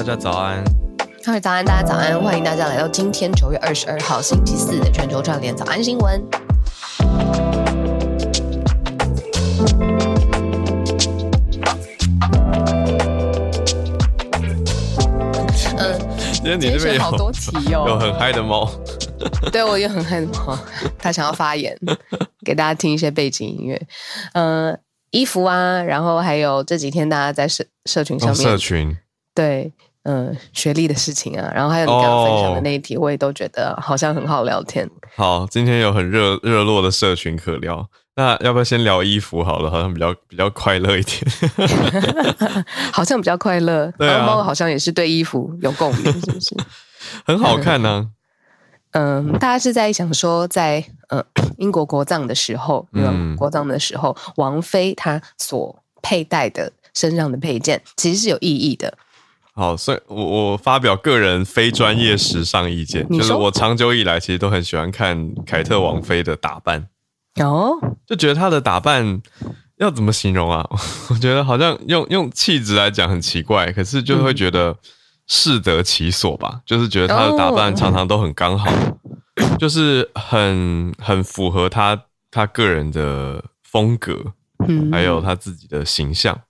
[0.00, 0.64] 大家早安。
[1.22, 6.18] 各位早安，大家早安，欢迎大家来到今天九月二十二号星期四的全球串联早安新闻。
[15.76, 15.98] 嗯，
[16.32, 18.66] 今天你这边有好多题哦， 有很嗨的猫。
[19.52, 20.58] 对，我也很嗨的猫，
[20.98, 21.78] 他想要发言，
[22.42, 23.78] 给大家听一些背景音乐。
[24.32, 24.78] 嗯、呃，
[25.10, 28.96] 衣服啊，然后还有这几天大家在社社群上面，哦、社群
[29.34, 29.70] 对。
[30.04, 34.88] 嗯、呃，学历的事情啊，然后还有你刚刚分享的那一题，我也都觉得好像很好聊天。
[35.16, 37.86] 好，今天有很热热络的社群可聊，
[38.16, 39.70] 那要不要先聊衣服好了？
[39.70, 41.20] 好像比较比较快乐一点，
[42.92, 43.92] 好像比较快乐。
[43.98, 46.56] 对啊，猫好像也是对衣服有共鸣，是不是？
[47.26, 48.06] 很好看呢、啊。
[48.92, 51.24] 嗯，大家是在想说在，在呃
[51.58, 58.96] 英国国葬的时候，嗯，国葬的时候，王菲她所佩戴的身上的配件，其实是有意义的。
[59.52, 66.88] 好，所以我我发表个人非专业时尚意见，就是我长久以来其实都很喜欢看凯特王妃的打扮，
[67.42, 67.72] 哦，
[68.06, 69.20] 就觉得她的打扮
[69.78, 70.66] 要怎么形容啊？
[71.10, 74.76] 我觉得好像用用气质来讲很奇怪，可是就会觉得
[75.26, 78.70] 适得其所吧，就是觉得她的打扮常常都很刚好，
[79.58, 84.16] 就是很很符合她她个人的风格，
[84.92, 86.40] 还有她自己的形象。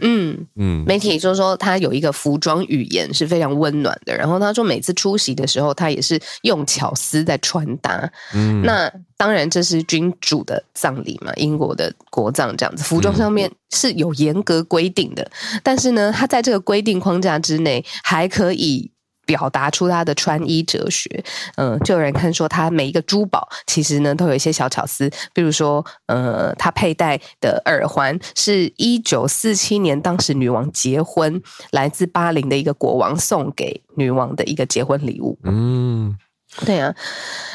[0.00, 8.10] 嗯嗯，媒体就说他有一个服装语言是非常温暖的，然后他说每次出席的时候，他也是用巧思在穿搭。
[8.34, 15.30] 嗯，那当然这是君主的葬礼嘛，英国的国葬这样子，服装上面是有严格规定的，
[15.62, 18.90] 但是呢，他在这个规定框架之内还可以。
[19.28, 21.22] 表达出他的穿衣哲学，
[21.56, 31.42] 嗯、呃，就有人看说他每一个珠宝其实呢都有一些小巧思，比如说，呃，他佩戴的耳环是一九四七年当时女王结婚，
[31.72, 35.38] 来自巴林的一个国王送给女王的一个结婚礼物。
[35.44, 36.16] 嗯，
[36.64, 36.94] 对啊，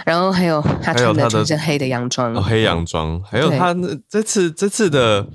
[0.05, 3.75] 然后还有他穿的全身黑的洋装，哦，黑洋装，还有他
[4.07, 5.25] 这次这次的。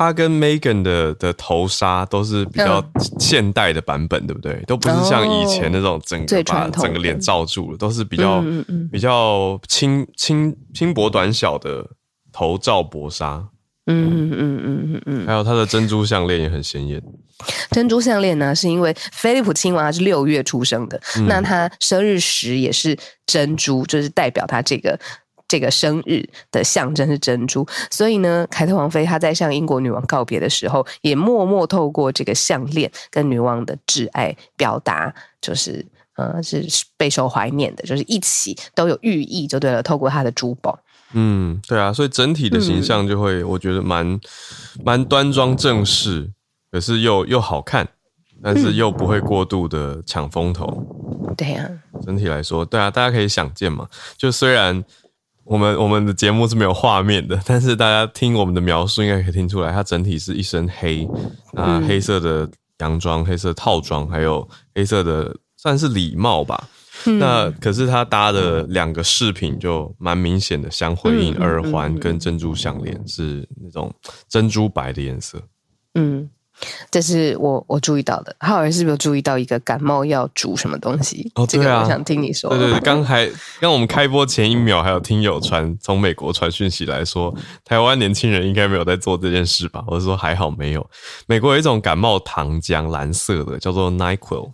[0.00, 2.82] 他跟 Meghan 的的头纱都是比较
[3.18, 4.64] 现代的版本，嗯、对不对？
[4.66, 11.86] 都不是像以前那种整个把整个脸罩住了，都是比较嗯嗯比较轻轻轻薄短小的
[12.32, 13.46] 头罩薄纱。
[13.88, 17.02] 嗯嗯嗯嗯嗯，还有他的珍珠项链也很鲜艳。
[17.70, 22.96] 珍珠项链呢，是因为菲利普亲王他是六月出生的，嗯、那他生日时也是
[23.26, 24.98] 珍珠，就是代表他这个。
[25.50, 35.84] 这个生日的象征是珍珠，所以呢，凯特王妃她在向英国女王告别的时候，也默默透过这个项链跟女王的挚爱表达，就是
[36.14, 36.64] 呃是
[36.96, 39.82] 备受怀念的，就是一起都有寓意，就对了。
[39.82, 40.78] 透过她的珠宝，
[41.14, 44.20] 嗯，对啊，所以整体的形象就会，我觉得蛮
[44.84, 46.30] 蛮端庄正式，
[46.70, 47.88] 可是又又好看，
[48.40, 50.86] 但是又不会过度的抢风头。
[51.36, 51.68] 对啊，
[52.06, 54.84] 整体来说，对啊，大家可以想见嘛，就虽然。
[55.44, 61.08] 我们我们的节目是没有画面的， 但是大家听我们的描述，应该可以听出来，它整体是一身黑
[61.54, 66.68] 啊，黑色的洋装、黑色套装，还有黑色的算是礼帽吧。
[67.06, 73.92] 嗯、那可是他搭的两个饰品就蛮明显的相回应，耳环跟珍珠项链是那种
[74.28, 75.40] 珍珠白的颜色。
[75.94, 76.28] 嗯。
[76.90, 81.30] 这是我我注意到的，浩尔是不是有注意到一个感冒药煮什么东西？
[81.34, 82.50] 哦，对啊，这个我想听你说。
[82.50, 83.28] 对对对， 刚才
[83.60, 87.34] 刚我们开播前一秒，还有听友传从美国传讯息来说，
[87.64, 89.82] 台湾年轻人应该没有在做这件事吧？
[89.86, 90.84] 我是说还好没有。
[91.26, 94.52] 美国有一种感冒糖浆，蓝色的，叫做 Nyquil。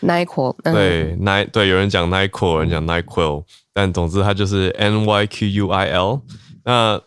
[0.00, 6.20] Nyquil，对，Ny 对，有人讲 Nyquil，有人讲 Nyquil，但总之它就是 N Y Q U I L。
[6.64, 7.00] 那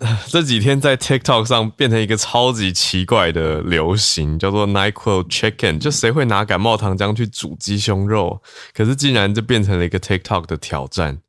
[0.28, 8.42] 这几天在 TikTok 上变成一个超级奇怪的流行，叫做 NyQuil Chicken，就谁会拿感冒糖浆去煮鸡胸肉？
[8.74, 11.20] 可是竟然就变成了一个 TikTok 的挑战。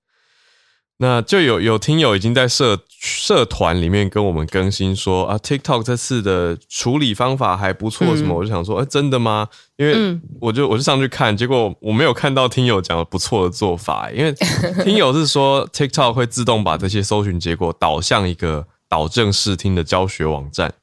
[0.97, 8.33] 那就有有听友已经在社社团里面跟我们更新说啊，TikTok 这次的处理方法还不错，什么？
[8.33, 9.49] 嗯、我就想说，哎、欸，真的吗？
[9.75, 14.33] 因为我就我就上去看，结果我没有看到听友讲的不错的做法，因为
[14.85, 20.73] 听友是说 TikTok 会自动把这些搜寻结果导向一个导正视听的教学网站。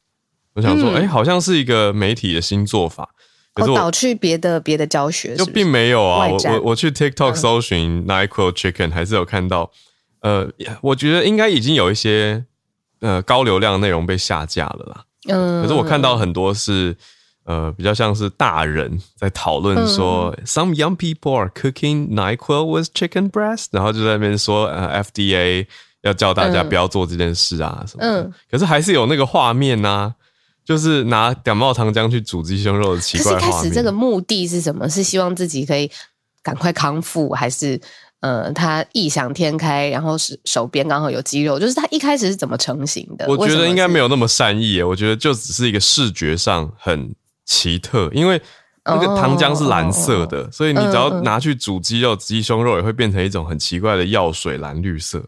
[0.52, 3.08] 我想说，哎、欸，好像是一个媒体的新做法，
[3.54, 6.28] 可是我、哦、导去别的别的教学是是，就并没有啊。
[6.28, 9.70] 我我我去 TikTok 搜寻 NyQuil Chicken，还是有看到。
[10.22, 10.48] 呃，
[10.80, 12.44] 我觉得应该已经有一些
[13.00, 15.04] 呃高流量内容被下架了啦。
[15.28, 16.96] 嗯，可是我看到很多是
[17.44, 25.66] 呃比较像是大人在讨论说、嗯、，Some young people are cooking Nyquil with chicken breast，然后就在那边说呃 FDA
[26.02, 28.22] 要教大家不要做这件事啊什么的。
[28.22, 30.14] 嗯，可是还是有那个画面呐、啊，
[30.64, 33.50] 就是拿感冒糖浆去煮鸡胸肉的奇怪画面。
[33.50, 34.88] 开始这个目的是什么？
[34.88, 35.90] 是希望自己可以
[36.42, 37.80] 赶快康复，还是
[38.22, 41.58] 呃，他异想天开，然后是手边刚好有鸡肉？
[41.58, 43.26] 就是他一开始是怎么成型的？
[43.28, 47.12] 我觉得应该没有那么善意耶，我觉得就只是一个视觉上很
[47.44, 48.40] 奇特，因为
[48.84, 55.18] 那个糖浆是蓝色的，哦、所以你只要拿去煮鸡肉、鸡胸肉，也会变成一种很奇怪的药水蓝绿色。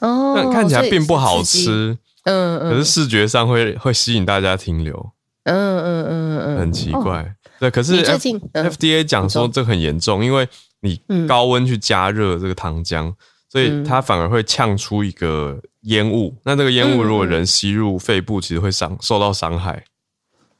[0.00, 1.98] 哦，但看起来并不好吃。
[2.24, 5.12] 嗯，可是视觉上会会吸引大家停留，
[5.44, 7.28] 嗯嗯嗯嗯，很奇怪，哦、
[7.60, 7.70] 对。
[7.70, 8.22] 可是 F,、
[8.52, 10.46] 嗯、FDA 讲说这很严重，因为
[10.80, 13.14] 你高温去加热这个糖浆，嗯、
[13.48, 16.36] 所以它反而会呛出一个烟雾。
[16.44, 19.84] 那这个烟雾如果人吸入肺部，其实会伤受到伤害。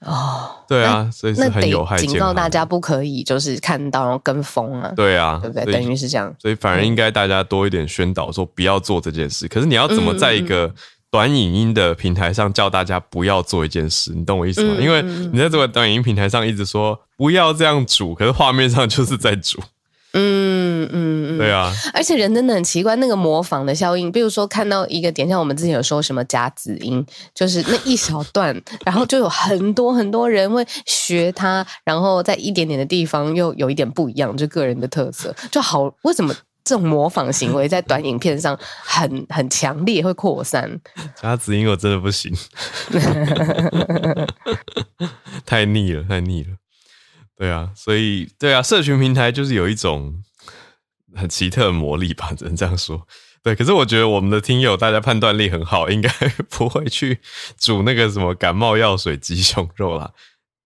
[0.01, 1.97] 哦，对啊，所以是很有害。
[1.99, 4.93] 警告大家不可以就是看到然后跟风啊。
[4.95, 5.73] 对啊，对不对？
[5.73, 9.49] 等于是这样，所以反而应该大家多一点宣导，说不要做这件事。
[9.49, 10.73] 可是你要怎么在一个
[11.11, 14.75] 短影音的平台上叫大家不要做一件事，你懂我意思吗？
[14.79, 19.61] 嗯、因为你在这个短影音平台上一直说不要这样煮，可是画面上就是在煮。
[20.85, 21.73] 嗯嗯嗯，对啊。
[21.93, 27.05] 而且人真的很奇怪，那个模仿的效应，比如说看到一个点，像我们之前有说什么夹子音，
[27.35, 35.93] 就是那一小段，然后就有很多很多人会学他，然后在一点点的地方又有一点不一样，就个人的特色，就好。
[36.03, 36.35] 为什么？
[36.65, 38.55] 这种模仿行为在短影片上
[38.85, 40.79] 很很强烈，会扩散。
[41.19, 42.31] 夹子音我真的不行，
[45.47, 46.51] 太腻了，太腻了。
[47.39, 50.23] 对啊，所以对啊，社群平台就是有一种
[51.15, 53.07] 很奇特的魔力吧，只能这样说。
[53.43, 56.11] 对，可是我觉得我们的听友大家判断力很好，应该
[56.51, 57.21] 不会去
[57.57, 60.11] 煮那个什么感冒药水鸡胸肉啦。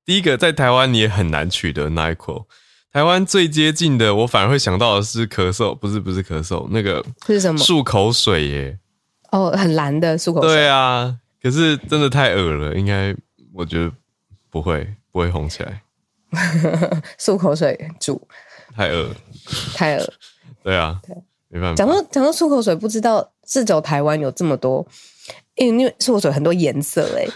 [0.05, 2.47] 第一个，在台湾你也很难取得 NyQuil。
[2.93, 7.59] 台湾最接近的，我反而会想到的是咳嗽，不是不是咳嗽，那个是什么？
[7.61, 8.79] 漱口水耶。
[9.31, 10.51] 哦，很蓝的漱口水。
[10.51, 13.15] 对啊，可是真的太恶了，应该
[13.55, 13.91] 我觉得
[14.51, 15.83] 不会不会红起来。
[17.19, 18.27] 漱口水煮
[18.75, 19.15] 太恶，
[19.75, 20.13] 太恶。
[20.63, 21.15] 对啊，对，
[21.49, 21.75] 没办法。
[21.75, 24.87] 讲到讲到漱口水，不知道是走台湾有这么多。
[25.57, 27.27] 因为漱口水很多颜色 哎，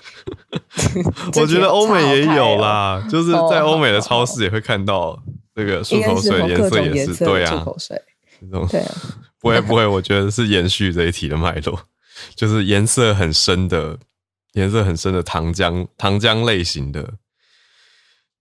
[1.37, 5.23] 我觉得欧美也有啦，就是在欧美的超市也会看到
[5.55, 8.02] 这个漱口水颜色也是对啊，漱口水
[8.40, 8.94] 这种对啊，
[9.38, 11.78] 不会不会，我觉得是延续这一题的脉络，
[12.34, 13.99] 就是颜色很深的
[14.55, 17.06] 颜色很深的糖浆糖浆类型的，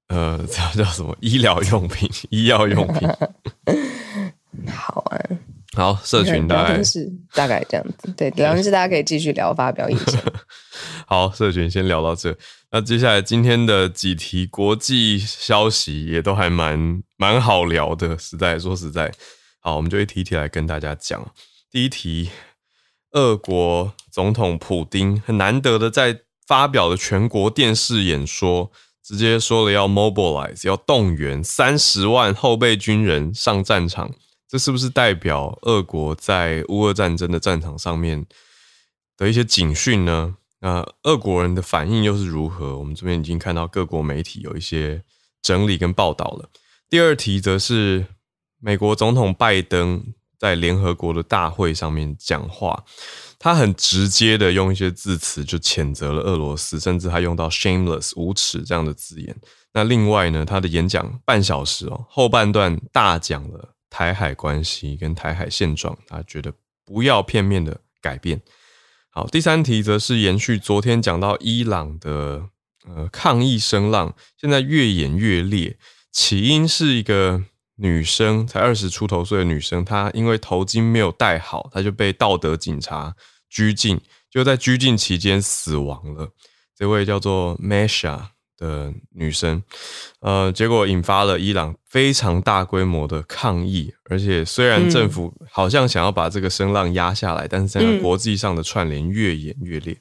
[0.07, 3.09] 呃， 叫叫什么医疗用品、医药用品，
[4.67, 5.19] 好啊。
[5.73, 8.09] 好，社群大概是大概这样子。
[8.15, 10.21] 对，聊天室大家可以继续聊，发表意见。
[11.06, 12.38] 好，社群先聊到这。
[12.71, 19.12] 那接下来今天的几题国际消息也都还蛮蛮好聊的，实在说实在。
[19.59, 21.29] 好，我们就一题一题来跟大家讲。
[21.69, 22.29] 第一题，
[23.11, 28.71] 俄国总统普丁很难得的在发表了全国电视演说，
[29.03, 34.11] 直接说了要 mobilize，要动员三十万后备军人上战场。
[34.56, 38.25] 这是不是代表俄国在乌俄战争的战场上面
[39.18, 40.38] 的一些警讯呢？
[40.62, 42.78] 那俄国人的反应又是如何？
[42.78, 45.04] 我们这边已经看到各国媒体有一些
[45.42, 46.50] 整理跟报道了。
[46.90, 48.06] 第二题则是
[48.62, 50.02] 美国总统拜登
[50.40, 52.85] 在联合国的大会上面讲话，
[53.38, 59.35] 他很直接的用一些字词就谴责了俄罗斯，甚至还用到 shameless 无耻这样的字眼。
[59.74, 63.74] 那另外呢，他的演讲半小时哦，后半段大讲了。
[63.95, 66.52] 台海关系跟台海现状，他觉得
[66.83, 68.42] 不要片面的改变。
[69.09, 72.49] 好，第三题则是延续昨天讲到伊朗的
[72.85, 75.78] 呃抗议声浪，现在越演越烈。
[76.11, 77.42] 起因是一个
[77.78, 83.16] 女生，才二十出头岁的女生，她因为头巾没有戴好，她就被道德警察
[83.49, 86.33] 拘禁，就在拘禁期间死亡了。
[86.75, 88.34] 这位叫做 Masha。
[88.57, 89.62] 的女生，
[90.19, 99.97] 呃，结果引发了伊朗非常大规模的抗议，而且虽然政府好像想要把这个声浪压下来，嗯、但是在国际上的串联越演越烈。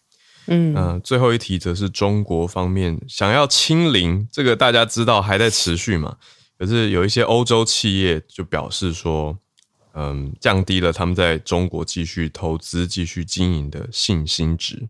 [0.47, 6.17] 嗯，呃，最后一题则是中国方面想要清零，这个大家知道还在持续嘛？
[6.59, 9.37] 可是有一些欧洲企业就表示说，
[9.95, 14.89] 嗯，降低了他们在中国继续投资、继续经营的信心值。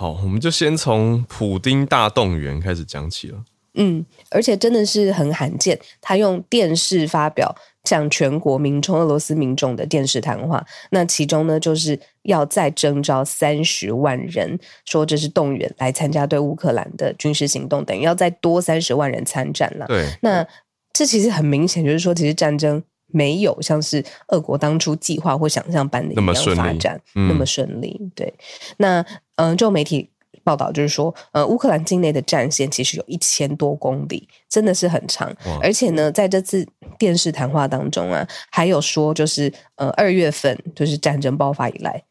[0.00, 3.42] 好，我们就先从普丁大动员开始讲起了。
[3.74, 7.52] 嗯，而且真的是很罕见，他用电视发表
[7.82, 10.64] 向全国民众、俄罗斯民众的电视谈话。
[10.92, 19.86] 那其中呢，就是要再征召三十万人，说这是动员来参加对乌克兰的军事行动，等于要再多三十万人参战了。
[19.88, 20.46] 对，那
[20.92, 22.80] 这其实很明显，就是说，其实战争。
[23.08, 26.78] 没有像是俄国当初计划或想象般的一样发展那么顺利，
[27.14, 28.10] 嗯、那么顺利。
[28.14, 28.32] 对，
[28.76, 29.04] 那
[29.36, 30.10] 嗯，就媒体
[30.44, 35.34] 报道就是说，呃，乌克兰境内的战线其实有一千多公里，真的是很长。
[35.62, 36.66] 而且呢，在这次
[36.98, 42.02] 电视谈话当中啊，还有说，就是呃，二月份就是战争爆发以来，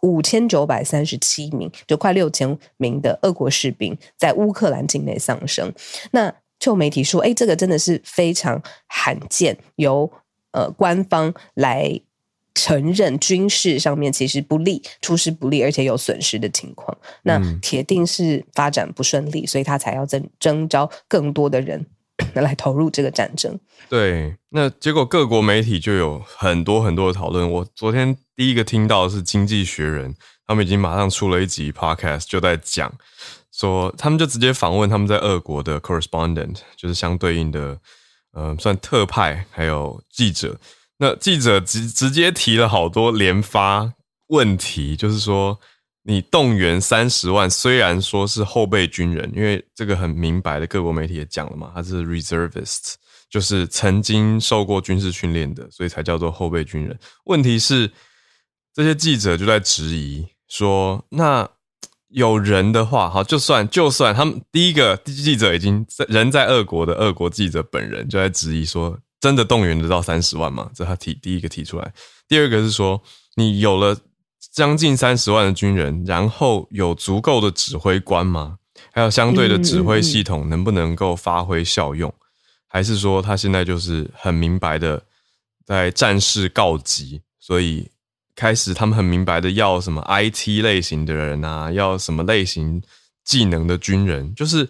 [0.00, 5.72] 五千九百三十七名，就快六千名的俄国士兵在乌克兰境内丧生。
[6.12, 10.10] 那就媒体说，哎，这个真的是非常罕见，由
[10.54, 12.00] 呃官方来。
[12.56, 21.84] 承认军事上面其实不利，出师不利，而且有损失的情况，那铁定是发展不顺利，所以他才要征征召更多的人
[22.34, 23.58] 来投入这个战争。
[23.88, 27.50] 对，那结果各国媒体就有很多很多的讨论。
[27.50, 30.14] 我昨天第一个听到的是《经济学人》，
[30.46, 32.94] 他们已经马上出了一集 podcast，就在讲
[33.50, 37.80] 说，他们就直接访问他们在俄国的 correspondent，就是相对应的，
[38.34, 40.58] 呃，算特派，还有记者。
[40.98, 43.92] 那记者直直接提了好多连发
[44.28, 45.58] 问题，就是说，
[46.02, 52.94] 你动员三十万，虽然说是后备军人，因为这个很明白的，各国媒体也讲了嘛，他是 reservists，
[53.28, 56.98] 就是曾经受过军事训练的，所以才叫做后备军人。
[57.24, 57.90] 问题是，
[58.72, 61.48] 这些记者就在质疑说，那
[62.14, 68.98] 有人的话，好，就算就算他们第一个记者已经在人在俄国的俄国记者本人就在质疑说。
[69.20, 70.70] 真的动员得到三十万吗？
[70.74, 71.94] 这他提第一个提出来。
[72.28, 73.02] 第二个是说，
[73.36, 73.96] 你有了
[74.52, 78.58] 将近三十万的军人，然后有足够的指挥官吗？
[78.92, 82.12] 还有相对的指挥系统能不能够发挥效用？
[82.68, 85.02] 还是说他现在就是很明白的
[85.64, 87.88] 在战事告急，所以
[88.34, 92.82] 开始他们很明白的要什么 IT 类型的人啊，要什么类型
[93.24, 94.68] 技能的军人，就是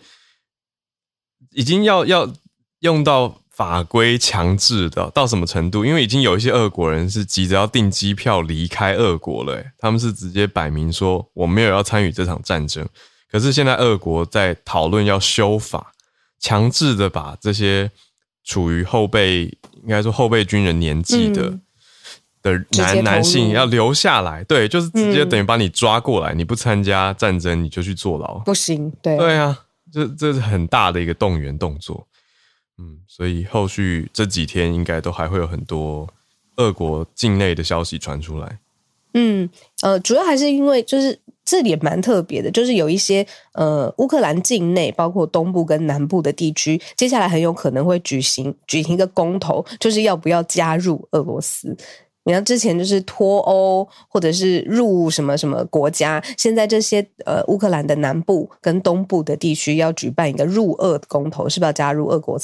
[1.53, 2.33] 已经要要
[2.81, 3.41] 用到。
[3.55, 5.85] 法规强制的到什么程度？
[5.85, 12.85] 因为已经有一些俄国人是急着要订机票离开俄国了，他们是直接摆明说我没有要参与这场战争。
[13.31, 15.93] 可是现在俄国在讨论要修法，
[16.41, 17.89] 强制的把这些
[18.43, 19.45] 处于后备，
[19.85, 21.57] 应该说后备军人年纪的、
[22.45, 32.07] 的男男性要留下来，对，就是直接等于把你抓过来，嗯、你不参加战争你就去坐牢，不行，对，对啊，这这是很大的一个动员动作。
[32.77, 36.07] 嗯，所以后续这几天应该都还会有很多
[36.57, 38.59] 俄国境内的消息传出来。
[39.15, 39.49] 嗯，
[39.81, 51.75] 呃，主要还是因为就是这里也蛮特别的，就是有一些呃乌克兰境内，包括东部跟南部的地区，接下来很有可能会举行举行一个公投，就是要不要加入俄罗斯。
[52.25, 62.39] 你看，之前就是脱欧，或者是入什么什么国家，现在这些呃乌克兰的南部跟东部的地区要举办一个入俄公投，是不是要加入俄国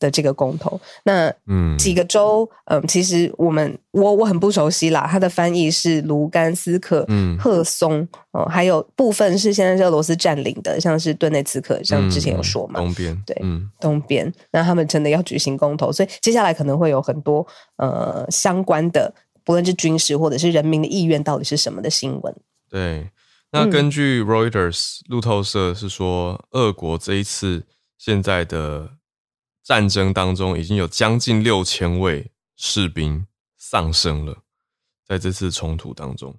[0.00, 0.80] 的这个公投？
[1.04, 8.00] 那嗯，几个州，嗯、呃，其实我们我我很不熟悉啦，它的翻译是卢甘斯克、嗯，赫松，
[8.32, 19.14] 哦、呃，还有部分是现在是俄罗斯占领的，像是顿内茨克，像之前有说嘛，嗯、东边，对，嗯、东边，那他们真的要举行公投，所以接下来可能会有很多呃相关的。
[19.42, 22.32] 不论是军事或者是人民的意愿到底是什么的新闻？
[22.70, 23.10] 对，
[23.50, 27.64] 那根据 Reuters 路透社是说，俄国这一次
[27.98, 28.90] 现在的
[29.62, 33.26] 战争当中，已经有将近六千位士兵
[33.56, 34.38] 丧生了，
[35.06, 36.34] 在这次冲突当中，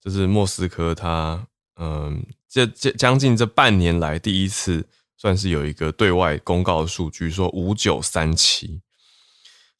[0.00, 8.80] 这是莫斯科它嗯，这这将近这半年来第一次算是有一个对外公告的数据，说五九三七。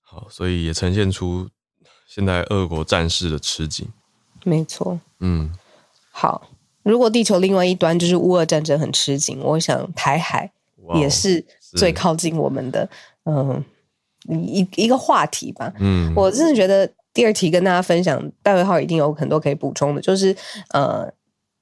[0.01, 1.49] 好，所以也呈现出。
[2.09, 3.87] 现在俄国战事的吃紧，
[4.45, 4.99] 没错。
[5.19, 5.53] 嗯，
[6.11, 6.49] 好。
[6.83, 10.51] 如果地球另外一端就是乌俄战争很吃紧，我想台海
[10.95, 12.89] 也是最靠近我们的，
[13.25, 13.65] 嗯，
[14.29, 15.73] 一一个话题吧。
[15.79, 20.37] 嗯，我真的觉得第二题跟大家分享，戴维浩一定有很多可以补充的，就是
[20.71, 21.13] 呃。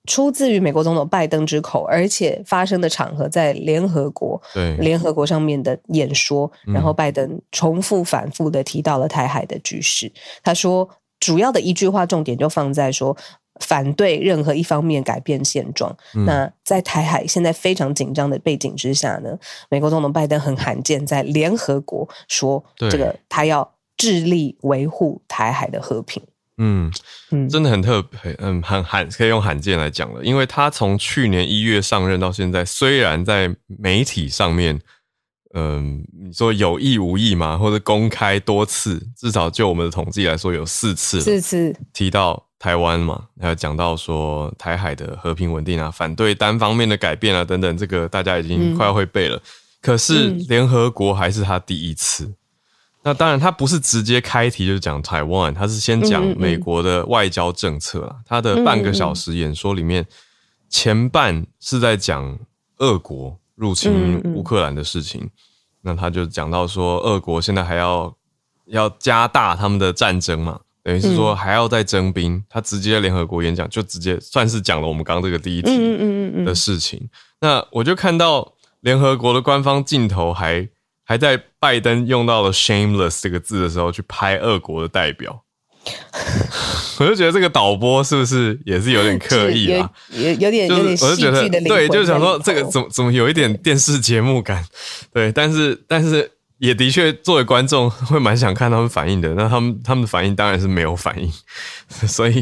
[0.07, 10.13] 出自于美国总统拜登之口，而且发生的场合在联合国，对联合国上面的演说，然后拜登重复反复的提到了台海的局势。
[10.43, 10.87] 他说，
[11.21, 13.17] 主要的一句话重点就放在说
[13.61, 15.95] 反对任何一方面改变现状。
[16.15, 16.25] 嗯。
[16.25, 26.23] 那在台海现在非常紧张的背景之下呢，美国总统拜登很罕见在联合国说这个他要致力维护台海的和平。
[26.57, 26.89] 嗯，
[27.51, 30.23] 真的很特别，嗯，很罕，可以用罕见来讲了。
[30.25, 34.81] 因为他从去年一月上任到现在，虽然在媒体上面，
[35.55, 49.37] 嗯，你说有意无意嘛，或者公开多次，至少就我们的统计来说，有四次，四次提到台湾嘛，还有讲到说台海的和平稳定啊，反对单方面的改变啊，等等，这个大家已经快要会背了。
[49.37, 49.43] 嗯、
[49.83, 52.33] 可是联合国还是他第一次。
[53.03, 58.17] 那当然，他不是直接开题就讲台湾，他是先讲美国的外交政策啦。
[58.25, 60.07] 他的半个小时演说里面
[60.71, 62.39] 前半是在讲
[62.79, 65.29] 俄国入侵乌克兰的事情，
[65.83, 68.17] 那他就讲到说，俄国现在还要
[68.69, 72.35] 要加大他们的战争嘛，等于是说还要再征兵。
[72.35, 77.09] 嗯、他直接在联合国演讲，就直接算是讲了我们刚刚这个第一题的事情。
[77.41, 80.69] 那我就看到联合国的官方镜头还
[81.05, 85.43] 还在拜登用到了 “shameless” 这个字的时候去拍俄国的代表。
[86.99, 89.91] 我就觉得这个导播是不是也是有点刻意啊？
[90.13, 91.69] 有有点有点戏剧的灵魂。
[91.69, 94.65] 对，就是想说这个怎么怎么有一点电视节目感。
[95.13, 99.35] 对，但是但是也的确作为观众会蛮想看他们反应的。
[99.35, 101.31] 那他们他们的反应当然是没有反应，
[102.07, 102.41] 所以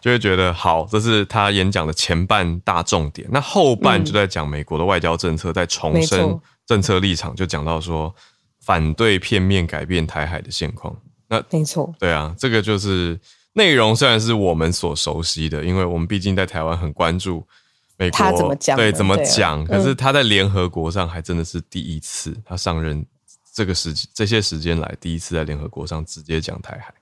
[0.00, 3.28] 就会觉得好，这是他演讲的前半大重点。
[3.30, 8.14] 那后半就在讲美国的外交政策，在重申政策立场，就讲到说
[8.60, 10.96] 反对片面改变台海的现况。
[11.28, 13.18] 那没错，对啊，这个就是
[13.54, 17.46] 内容，虽然是我们所熟悉的，因为我们毕竟在台湾很关注
[17.96, 23.04] 美国他怎么讲，对怎么讲，可是他在联合国上还真的是第一次，他上任
[23.60, 26.94] 这个时这些时间来第一次在联合国上直接讲台海，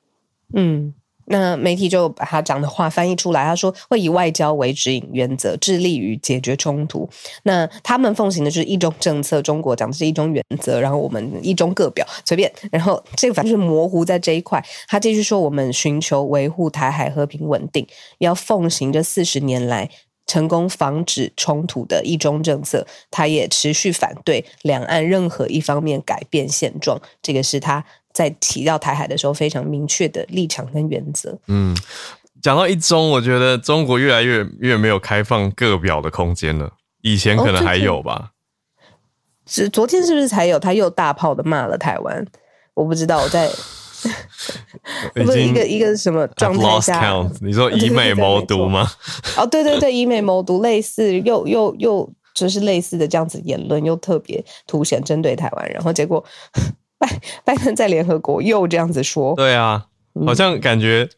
[0.55, 0.93] 嗯。
[1.31, 7.07] 那媒体就把他讲的话翻译出来，他说会以外交为指引原则，致力于解决冲突。
[7.43, 12.50] 那他们奉行的就是一中政策，中国讲的是一中原则，然后我们一中各表随便。
[12.73, 14.65] 然后这个反正是模糊在这一块。
[14.88, 17.87] 他继续说，我们寻求维护台海和平稳定，
[18.21, 19.91] 要奉行这四十年来
[20.28, 22.87] 成功防止冲突的一中政策。
[23.11, 27.00] 他也持续反对两岸任何一方面改变现状。
[27.20, 27.85] 这个是他。
[28.11, 31.38] 在提到台海的时候，非常明确的立场跟原则。
[31.47, 31.76] 嗯，
[32.42, 36.73] 讲到一中，我觉得中国越来越越没有开放各表的空间了。
[37.02, 38.32] 以前可能还有吧。
[39.47, 40.58] 是、哦、昨天是不是才有？
[40.58, 42.26] 他又大炮的骂了台湾。
[42.75, 43.49] 我不知道我在。
[45.14, 47.30] 不是一个一个什么状态下？
[47.41, 48.89] 你说以美谋独吗？
[49.37, 56.25] 哦，对对对，以美谋独，类似又又又就是类似的这样子言论，又特别凸显针对台湾，然后结果。
[57.00, 57.08] 拜
[57.45, 59.87] 拜登在联合国又这样子说，对啊，
[60.26, 61.08] 好像感觉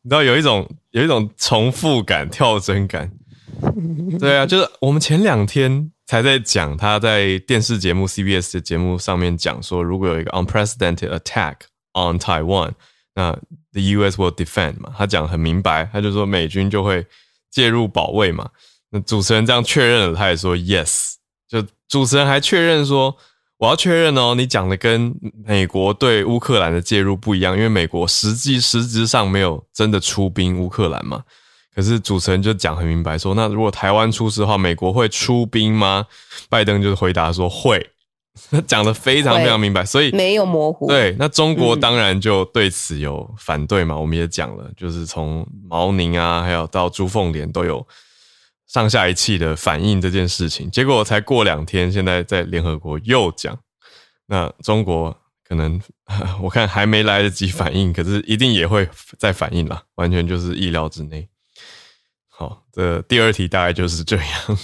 [0.00, 3.12] 你知道有一种有一种重复感、跳针感。
[4.18, 11.56] 对啊，就是我们前两天才在讲他在电视节目 CBS 的节目上面讲说，如果有一个 unprecedented attack
[11.96, 12.72] on Taiwan，
[13.14, 13.32] 那
[13.72, 17.04] the US will defend 嘛，他讲很明白，他就说美军就会
[17.50, 18.48] 介入保卫嘛。
[18.90, 21.14] 那主持人这样确认了，他也说 yes，
[21.48, 23.16] 就主持人还确认说。
[23.58, 31.24] 我要确认哦，你讲的跟美国对乌克兰的介入不一样，因为美国实际实质上没有真的出兵乌克兰嘛。
[31.74, 36.04] 可是主持人就讲很明白说，那如果台湾出事的话，美国会出兵吗？
[36.50, 37.88] 拜登就是回答说会，
[38.66, 40.86] 讲的非常非常明白，所以没有模糊。
[40.88, 43.94] 对，那中国当然就对此有反对嘛。
[43.94, 47.86] 嗯、我们也讲了，就是从毛宁啊，还有到朱凤莲都有。
[48.66, 53.56] 上下一气的反应这件事情，结果才过两天，现在在联合国又讲，
[54.26, 55.16] 那中国
[55.48, 55.80] 可能
[56.42, 58.86] 我看还没来得及反应，可是一定也会
[59.18, 61.28] 再反应啦，完全就是意料之内。
[62.28, 64.58] 好，这第二题大概就是这样。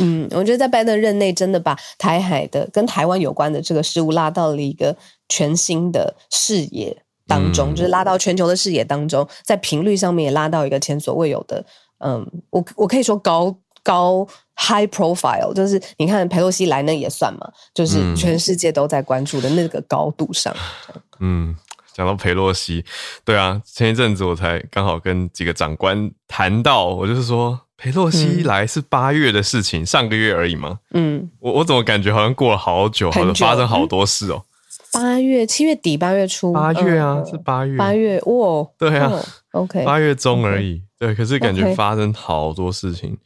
[0.00, 4.96] 嗯，我觉得在拜登任内，真的把台海的跟台湾有关的这个事物拉到了一个
[5.28, 6.96] 全新的视野
[7.26, 11.64] 当中，嗯、就是拉到全球的视野当中，在频率上面也拉到一个前所未有的。
[11.98, 20.54] 嗯，我我可以说高高 high profile，就是你看佩洛西来那也算嘛，就是全世界都在关注的那个高度上。
[21.20, 21.56] 嗯，
[21.92, 22.84] 讲到裴洛西，
[23.24, 30.80] 对啊，前一阵子我才刚好跟几个长官谈到，我就是说裴洛西来是八月的事情，嗯、上个月而已嘛。
[30.90, 34.44] 嗯，我我怎么感觉好像过了好久，好像发生好多事哦。
[34.92, 39.12] 八月、七月底、八月初、八月啊，是八月，八月哇，对啊
[39.52, 40.82] ，OK，八月中而已。
[40.98, 43.16] 对，可是感觉发生好多事情.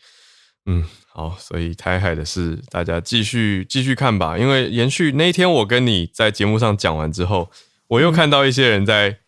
[0.67, 4.37] 嗯，好，所以台海的事，大家继续继续看吧。
[4.37, 7.49] 因为延续那一天，我跟你在节目上讲完之后，
[7.89, 9.19] 我又看到一些人在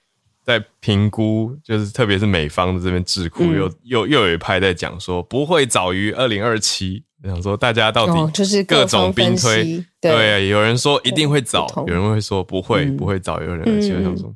[0.44, 14.32] 在评估，就是特别是美方的这边智库，又又又有一派在讲说不会早于二零二七，想说大家到底就是各种兵推，对，有人说一定会早，有人会说不会不会早于二零二七，我想说。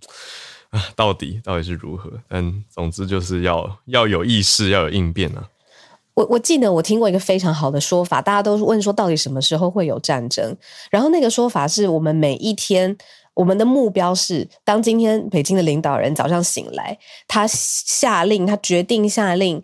[0.71, 2.13] 啊，到底到底是如何？
[2.29, 5.43] 但总之就是要要有意识，要有应变啊！
[6.13, 10.55] 我我记得我听过一个非常好的说法，大家都问说到底什么时候会有战争？
[10.91, 12.95] 然后那个说法是我们每一天，
[13.39, 16.99] 我们的目标是，当今天北京的领导人早上醒来，
[17.29, 19.63] 他下令，他决定下令，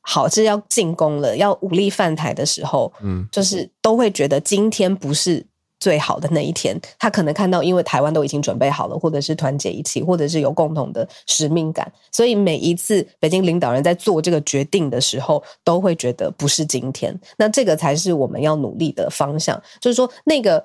[0.00, 5.44] 好，是要进攻了，要武力犯台的时候，嗯，就是都会觉得今天不是。
[5.80, 17.18] 最好的那一天，他可能看到，因为台湾都已经准备好了，或者是团结一起，或者是有共同的使命感，所以每一次北京领导人在做这个决定的时候，都会觉得不是今天。
[17.38, 20.62] 那这个才是我们要努力的方向，就是说那个。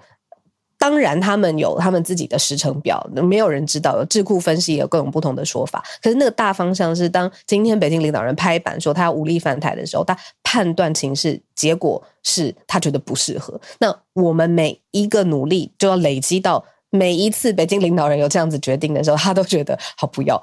[0.77, 3.97] 当然，他们有他们自己的时程表，没有人知道。
[3.97, 5.83] 有智库分析也有各种不同的说法。
[6.01, 13.59] 可是那个大方向是，当今天北京领导人拍板说他要武力犯台的时候，他判断情势，结果是他觉得不适合。
[13.79, 20.41] 那我们每一个努力就要累积到每一次北京领导人有这样子决定的时候，他都觉得好，不要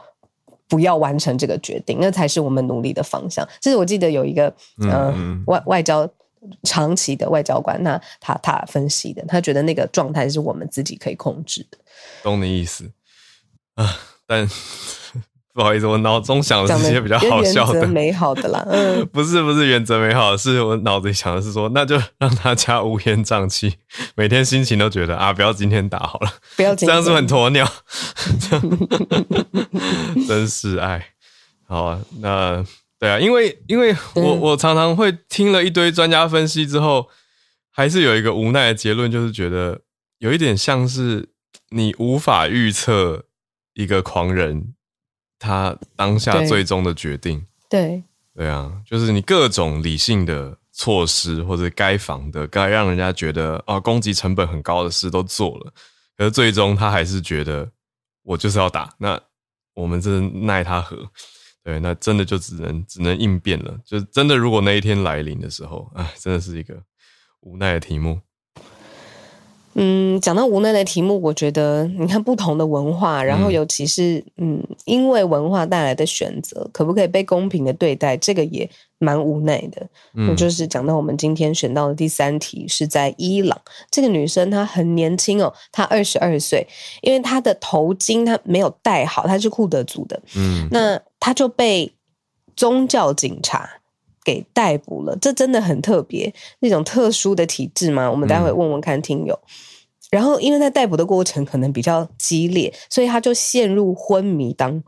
[0.67, 3.47] 不要完成这个决定，那才是我们努力的方向。
[3.61, 4.53] 这是我记得有一个
[4.91, 5.15] 呃
[5.47, 6.09] 外外交。
[6.65, 11.79] 长期的外交官，那他他分析的，他觉得那个状态是我们自己可以控制的。
[12.23, 12.91] 懂你意思
[13.75, 13.99] 啊？
[14.27, 14.49] 但
[15.55, 18.65] 不好意思，我脑中想的是些比较好笑的、美好的啦。
[18.73, 23.77] 嗯，不是不是原则美好，是我脑子里想的是说，那就让大家乌烟瘴气，
[24.15, 27.71] 每天心情都觉得啊，不要今天打好了，不要这样是不是很鸵鸟，
[30.27, 31.09] 真是爱。
[31.69, 32.65] 好啊，那。
[33.03, 37.09] 对啊，因为因为我我常常会听了一堆专家分析之后，
[37.69, 39.81] 还是有一个无奈的结论，就是觉得
[40.19, 41.31] 有一点像是
[41.71, 43.25] 你无法预测
[43.75, 44.75] 一个狂人
[45.41, 47.45] 他当下最终的决定。
[47.69, 48.05] 对
[48.37, 55.73] 对啊，就是你各种理性的措施或者该防的、该让人家觉得啊攻击成本很高的事都做了，
[56.17, 57.69] 可是最终他还是觉得
[58.23, 59.21] 我就是要打，那
[59.75, 61.11] 我们真的奈他何？
[61.65, 63.79] 对，那真的就只能只能应变了。
[63.85, 66.83] 就真的，如果那一天来临的时候，哎，真的是一个
[67.41, 68.21] 无奈的题目。
[69.75, 79.87] 嗯，讲到无奈的题目，我觉得你看不同的文化，然后尤其是嗯，嗯，因为文化带来的选择，可不可以被公平的对待，这个也蛮无奈的。
[80.15, 83.59] 嗯，就是讲到我们今天选到的第三题是在伊朗，
[83.91, 86.67] 这个女生她很年轻哦，她二十二岁，
[87.01, 91.91] 因为她的头巾她没有戴好，她是库德族的，嗯，那她就被
[92.55, 93.69] 宗教警察
[94.25, 98.11] 给逮捕了，这真的很特别，那种特殊的体质嘛？
[98.11, 99.35] 我们待会问问看听友。
[99.35, 99.49] 嗯、
[100.11, 104.83] 然后，因为在逮捕的过程可能比较激烈，所以他就陷入昏迷当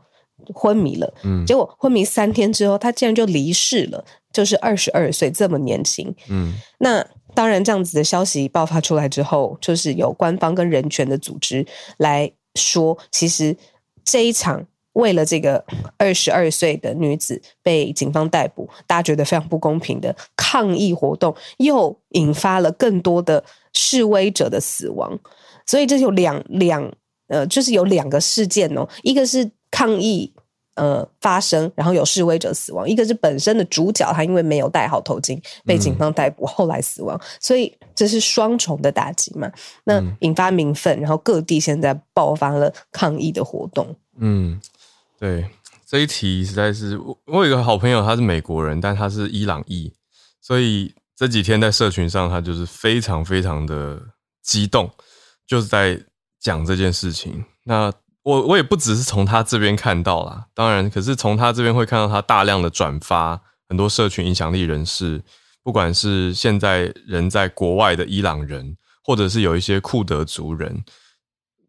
[0.53, 1.13] 昏迷了。
[1.23, 6.13] 嗯，结果昏迷三天之后，他竟然就离世了，就是二十二岁这么年轻。
[6.29, 11.65] 嗯，那当然，这样子的消息爆发出来之后，就是有官方跟人权的组织
[11.97, 13.55] 来说，其实
[14.03, 14.65] 这一场。
[14.95, 15.63] 为了这个
[15.97, 25.19] 二十二岁的女子被警方逮捕，大家觉得非常不公平的抗议活动，又引发了更多的示威者的死亡。
[25.65, 26.91] 所以这有两两
[27.27, 30.31] 呃，就是有两个事件哦，一个是抗议
[30.75, 37.19] 呃发生，然后有示威者死亡；一个是本身的主角他因为没有戴好头巾被警方逮捕，后来死亡。
[37.41, 39.51] 所以这是双重的打击嘛？
[39.83, 43.93] 那引发民愤，然后各地现在爆发了抗议的活动。
[44.19, 44.61] 嗯。
[45.17, 45.49] 对，
[45.87, 49.91] 这一题实在是我，我有一个好朋友，他是美国人，但他是伊朗裔，
[50.41, 54.01] 所以这几天在社群上，他就是非常非常的
[54.43, 54.91] 激动，
[55.47, 55.99] 就是在
[56.39, 57.45] 讲这件事情。
[57.63, 57.91] 那
[58.23, 65.23] 我我也不只是从他这边看到啦，当然，可是从他这边会看到他大量的转发，很多社群影响力人士，
[65.63, 70.83] 不管是现在人在国外的伊朗人，或者是有一些库德族人。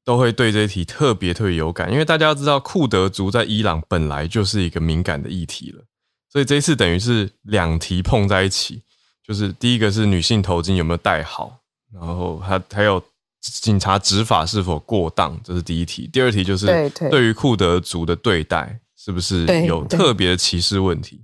[0.06, 5.82] 都会对这一题特别特别有感，因为大家要知道，库德族在伊朗本来就是一个敏感的议题了，
[6.30, 8.80] 所以这一次等于是两题碰在一起，
[9.26, 11.58] 就是第一个是女性头巾有没有戴好，
[11.92, 13.02] 然后还还有
[13.40, 16.08] 警察执法是否过当，这是第一题。
[16.12, 21.20] 第二题就是对于库德族的对待是不是有特别的歧视问题？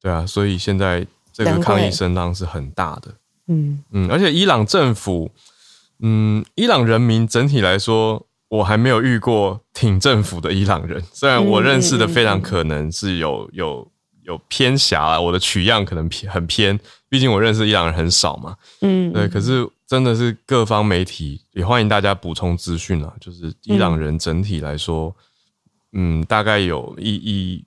[0.00, 3.14] 对，对啊，所以现在这个抗议声浪是很大的。
[3.48, 5.30] 嗯嗯，而且伊朗政府。
[6.00, 11.02] 嗯，伊朗人民整体来说，我还没有遇过挺政府的伊朗人。
[11.12, 13.90] 虽然我认识的非常可能是有有
[14.22, 16.78] 有偏狭啊，我的取样可能偏很偏，
[17.08, 18.56] 毕竟我认识伊朗人很少嘛。
[18.82, 19.26] 嗯，对。
[19.28, 23.12] 可是真的是各方媒体也欢迎大家补充资讯啊。
[23.20, 25.14] 就是伊朗人整体来说，
[25.92, 27.64] 嗯，大概有以以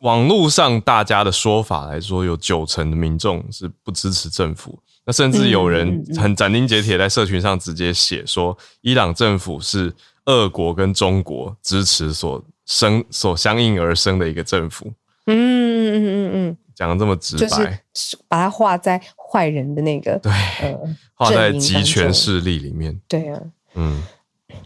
[0.00, 4.78] 网络上大家的说法来说，有九成的民众是不支持政府。
[5.08, 9.90] 那甚至有人很斩钉截铁在社群上直接写说，伊朗政府是
[10.26, 14.92] 俄国跟中国支持所生所相应而生的一个政府。
[15.24, 17.56] 嗯嗯嗯嗯嗯，讲的这么直白，就
[17.94, 20.30] 是把它画在坏人的那个对，
[21.14, 23.00] 画在极权势力里面。
[23.08, 23.40] 对啊，
[23.76, 24.02] 嗯。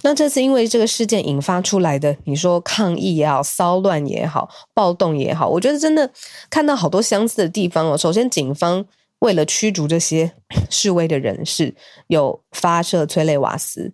[0.02, 6.11] 那这次因为这个事件引发出来的，你说抗议也好，骚乱也好，暴动也好，我觉得真的
[6.50, 7.96] 看到好多相似的地方哦。
[7.96, 8.85] 首先，警方。
[9.22, 10.32] 为了驱逐这些
[10.70, 11.74] 示威的人士，
[12.08, 13.92] 有发射催泪瓦斯，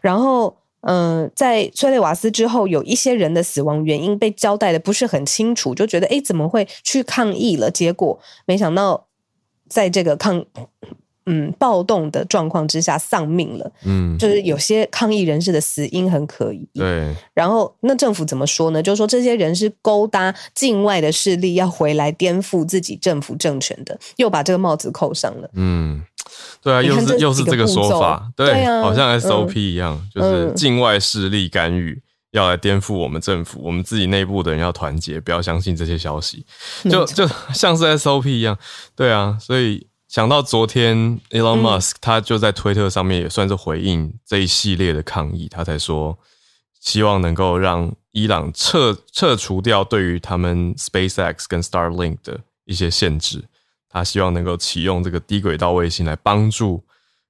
[0.00, 0.58] 然后。
[0.88, 7.68] 嗯、在催泪瓦斯之后，有一些人的死亡原因被交代的不是很清楚，就觉得诶，怎么会去抗议了？
[7.72, 9.08] 结果没想到，
[9.68, 10.44] 在这个抗
[11.26, 13.70] 嗯暴动的状况之下丧命了。
[13.84, 16.68] 嗯，就是有些抗议人士的死因很可疑。
[16.74, 18.82] 对，然后那政府怎么说呢？
[18.82, 25.50] 就是说这些人是勾搭境外的势力，要回来颠覆自己政府政权的，又把这个帽子扣上了。
[25.54, 26.02] 嗯。
[26.60, 36.44] 对啊，又是又是这个说法，对，好像 SOP 一样，嗯、就是境外势力干预，嗯、要来颠覆我们政府，我们自己内部的人要团结，不要相信这些消息，
[36.90, 38.58] 就就像是 SOP 一样，
[38.96, 46.18] 对啊，所以想到昨天 Elon Musk 他就在推特上面也算是回应这一系列的抗议，他才说
[46.80, 53.44] 希望能够让伊朗撤撤除掉对于他们 SpaceX 跟 Starlink 的一些限制。
[53.88, 56.84] 他希望能够启用这个低轨道卫星来帮助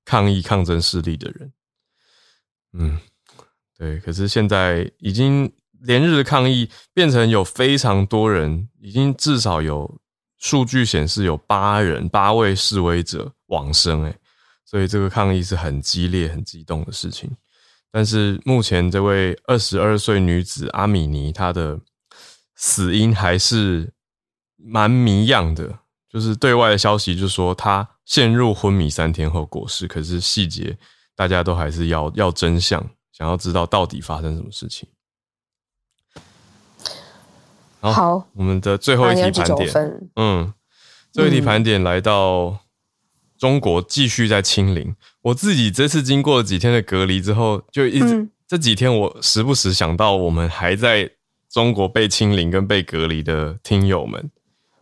[0.04, 1.52] 抗议抗争势力的人。
[2.72, 2.98] 嗯，
[3.78, 3.98] 对。
[4.00, 9.98] 可是现在已经连日的抗议变成有非常多人，已经至少有
[10.46, 14.04] 数据显示有八人八位示威者往生。
[14.04, 14.16] 诶，
[14.64, 17.28] 所以这个抗议是很激烈、很激动的事情。
[17.90, 21.80] 但是目前这位二十二岁女子阿米尼，她的
[22.54, 23.92] 死因还是
[24.56, 25.80] 蛮谜样的。
[26.08, 29.88] 就是对外的消息，就说她陷入昏迷三天后过世。
[29.88, 30.78] 可是细节
[31.16, 32.80] 大家都还是要要真相，
[33.10, 34.88] 想要知道到底发生什么事情。
[37.80, 40.52] 好，好，我们的最后一题盘点，嗯，
[41.12, 42.58] 最后一题盘点来到
[43.38, 44.88] 中国继续在清零。
[44.88, 51.10] 嗯、我自己这次经过了几天的隔离之后，就一直、嗯、这几天我时不时想到我们还在
[51.50, 54.30] 中国被清零跟被隔离的听友们。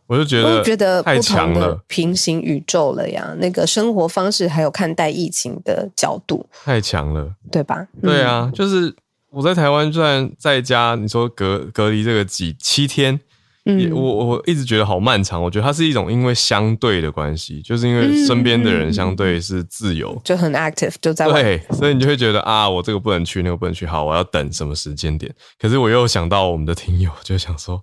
[0.06, 3.34] 我就觉得，觉得太强了，平行宇宙了呀！
[3.38, 7.88] 那个生活方式还有看待疫情的角度，太强了，对吧？
[8.02, 8.94] 对啊，就是
[9.34, 13.18] 我在台湾，虽然在家，你说隔隔离这个几七天，
[13.64, 15.42] 嗯，我我一直觉得好漫长。
[15.42, 25.34] 我觉得它是一种因为相对的关系，就是因为身边的人相对是自由，就很 active，就在对，所以你就会觉得啊，我这个不能去，那个不能去，好，我要等什么时间点？
[25.58, 27.82] 可是我又想到我们的听友，就想说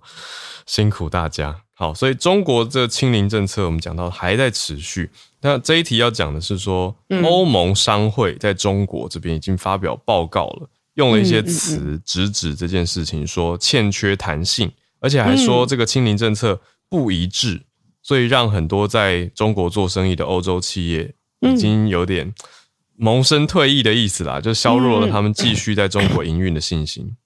[0.66, 1.54] 辛苦大家。
[1.74, 5.10] 好，所以中国这清零政策，我们讲到还在持续。
[5.40, 17.62] 那这一题要讲的是说，欧盟商会在中国这边已经发表报告了，用了一些词直指这件事情，说欠缺弹性，而且还说这个清零政策不一致，
[18.02, 22.34] 所以让很多在中国做生意的欧洲企业已经有点
[22.96, 27.16] 萌生退役的意思啦，就削弱了他们继续在中国营运的信心。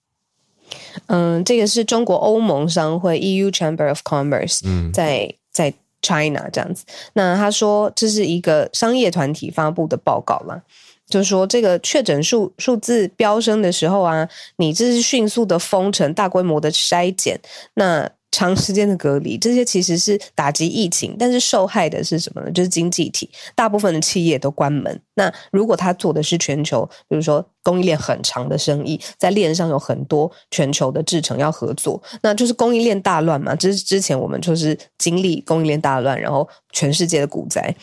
[1.06, 6.84] 嗯，这个是中国欧盟商会 EU Chamber of Commerce 在在 China 这样子。
[7.12, 10.62] 那他说这是一个商业团体发布的报告嘛，
[11.08, 17.40] 就是说这个确诊数数字飙升的时候啊，你这是迅速的封城、大规模的筛检，
[17.74, 18.10] 那。
[18.32, 22.50] 长时间的隔离，这些其实是打击疫情，但是受害的是什么呢？
[22.50, 25.00] 就是经济体，大部分的企业都关门。
[25.14, 33.54] 那如果他做的是全球，比如说供应链很长的生意，在链上有很多全球的制程要合作，那就是供应链大乱嘛。
[33.54, 37.74] 这是之前我们就是经历供应链大乱，然后全世界的股灾，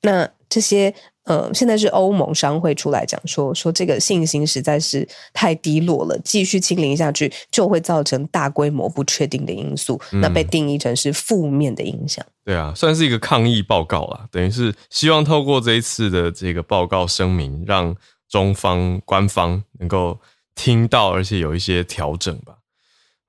[0.00, 0.94] 那这些。
[1.28, 12.24] 嗯，现在是欧盟商会出来讲说，说这个信心实在是太低落了，继续清零下去就会造成大规模不确定的因素，嗯、那被定义成是负面的影响。
[12.44, 17.94] 对啊，算是一个抗议报告啦，等于是希望透过这一次的这个报告声明，让
[18.28, 20.18] 中方官方能够
[20.54, 22.54] 听到，而且有一些调整吧。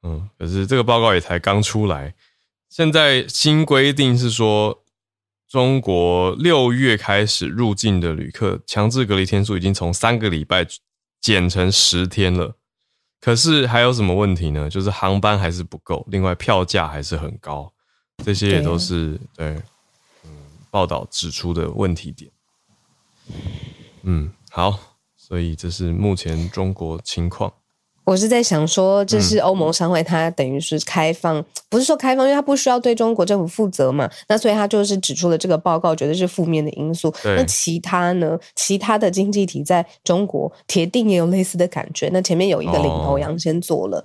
[0.04, 2.14] 嗯，可是这个报告也才刚出来，
[2.70, 4.80] 现在新规定是说。
[5.50, 10.64] 中国六月开始入境的旅客强制隔离天数已经从三个礼拜
[11.20, 12.56] 减成十天了，
[13.20, 14.70] 可是还有什么问题呢？
[14.70, 17.74] 就是航班还是不够，另外票价还是很高，
[18.24, 19.64] 这些也都是对，对，
[20.26, 20.30] 嗯，
[20.70, 22.32] 报道指出的问题点。
[24.04, 27.52] 嗯，好，所以这是目前中国情况。
[28.10, 34.10] 我是在想说，这是欧盟商会，它等于是开放，嗯、不是说开放，因为它不需要对中国政府负责嘛。
[34.28, 37.13] 那所以它就是指出了这个报告，觉得是负面的因素。
[37.24, 38.36] 那其他呢？
[38.56, 42.10] 其他的经济体在中国铁定也有类似的感觉。
[42.12, 44.00] 那前面有一个领头羊先做了，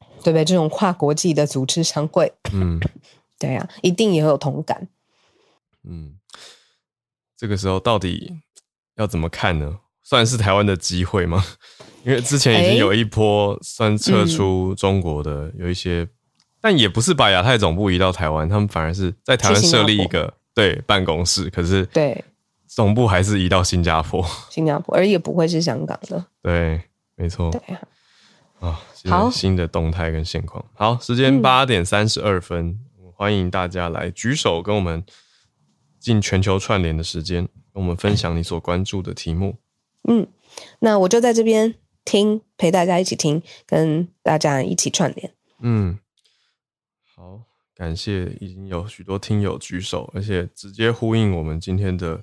[0.00, 0.42] 哦、对不对？
[0.42, 2.80] 这种跨国际的组织商会，嗯，
[3.38, 4.88] 对呀、啊，一定也有同感。
[5.86, 6.14] 嗯，
[7.36, 8.32] 这个时候到底
[8.96, 9.80] 要怎么看呢？
[10.08, 11.44] 算是台湾的机会吗？
[12.06, 16.06] 因为之前已经有一波算撤出中国的有一些，
[16.60, 22.24] 但也不是把亚太总部移到台湾，他们反而是在台湾设立一个对办公室，可是对
[22.68, 26.24] 总部还是移到新加坡，新加坡，而也不会是香港的。
[26.40, 26.80] 对，
[27.16, 27.50] 没错。
[27.50, 27.82] 对啊。
[28.60, 30.64] 啊，好，新的动态跟现况。
[30.74, 35.04] 好，时间八点三十二分，嗯，欢迎大家来举手跟我们
[35.98, 39.56] 进全球串联的时间，跟我们分享你所关注的题目。
[40.08, 40.26] 嗯，
[40.80, 45.32] 那我就在这边听，陪大家一起听，跟大家一起串联。
[45.60, 45.98] 嗯，
[47.14, 47.40] 好，
[47.74, 52.22] 感谢已经有许多听友举手，而且直接呼应我们今天的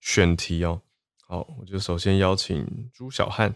[0.00, 0.80] 选题哦。
[1.26, 3.54] 好，我就首先邀请朱小汉，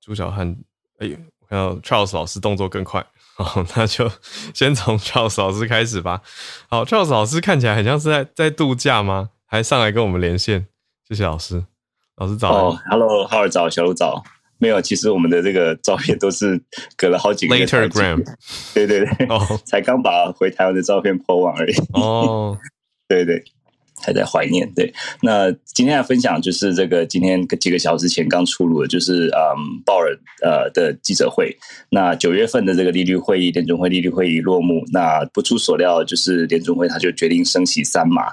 [0.00, 0.56] 朱小汉，
[0.98, 1.16] 哎。
[1.48, 4.10] 看到 Charles 老师动作更快，好，那就
[4.52, 6.20] 先从 Charles 老师开始吧。
[6.68, 9.30] 好，Charles 老师看起来很像是在在度假吗？
[9.44, 10.66] 还上来跟我们连线，
[11.06, 11.64] 谢谢老师。
[12.16, 12.70] 老师早。
[12.70, 14.22] 哦，Hello，Howard 早，小鹿早。
[14.58, 16.60] 没有，其实我们的这个照片都是
[16.96, 17.66] 隔了好几个月。
[17.66, 18.24] Latergram。
[18.74, 21.74] 对对对，哦， 才刚把回台湾的照片 po 完而已。
[21.92, 22.58] 哦，
[23.08, 23.44] 对对。
[23.98, 24.92] 还在怀念，对。
[25.22, 31.56] 那今天来分享就是这个，今天几个小时前刚出炉的，就是嗯，鲍尔呃的记者会。
[31.88, 34.84] 那九月份的这个利率会议，联准会利率会议落幕。
[34.92, 38.24] 那不出所料，就是联准会他就决定升息三码。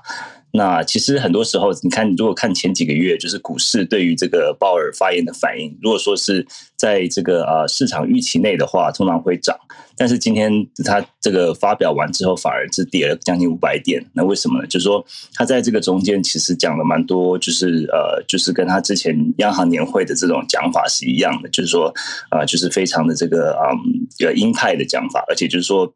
[0.55, 6.45] 那其实很多时候，你看，如果看前几个月，就是股市对于这个鲍尔发言的反应，如果说是
[6.77, 9.57] 在这个呃市场预期内的话，通常会涨。
[9.97, 10.51] 但是今天
[10.85, 14.03] 他这个发表完之后，反而是跌了将近五百点。
[14.13, 14.67] 那为什么呢？
[14.67, 21.91] 就是说他在这个中间其实讲了蛮多，就是呃，就是跟他之前央行年会的这种讲法是一样的，就是说
[22.29, 25.91] 呃，就是非常的这个嗯，呃鹰派的讲法，而且就是说。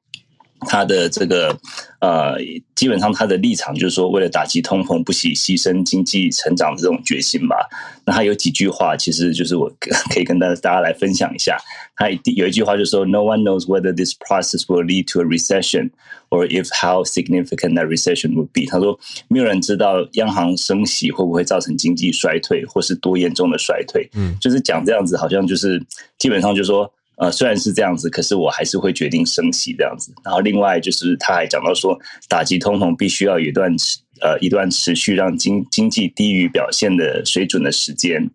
[0.61, 1.57] 他的这个
[1.99, 2.37] 呃，
[2.75, 7.57] 基本上他的立场就是说，为了打击通膨，不惜牺牲经济成长的这种决心吧。
[8.05, 9.71] 那他有几句话，其实就是我
[10.09, 11.57] 可以跟大家大家来分享一下。
[11.95, 15.89] 他有一句话就是说：“No one knows whether this process will lead to a recession,
[16.29, 24.07] or if how significant that recession would be。”他说，没有人知道央行升息会不会造成经济衰退，或是多严重的衰退。
[24.13, 25.83] 嗯，就是讲这样子，好像就是
[26.17, 26.91] 基本上就是说。
[27.17, 30.13] 呃，虽然是这样子，可是我还是会决定升息这样子。
[30.23, 31.99] 然后另外就是他还讲到说，
[32.29, 38.29] 打击通膨必须要有一段持呃一段持续让经经济低于表现的水准的时间。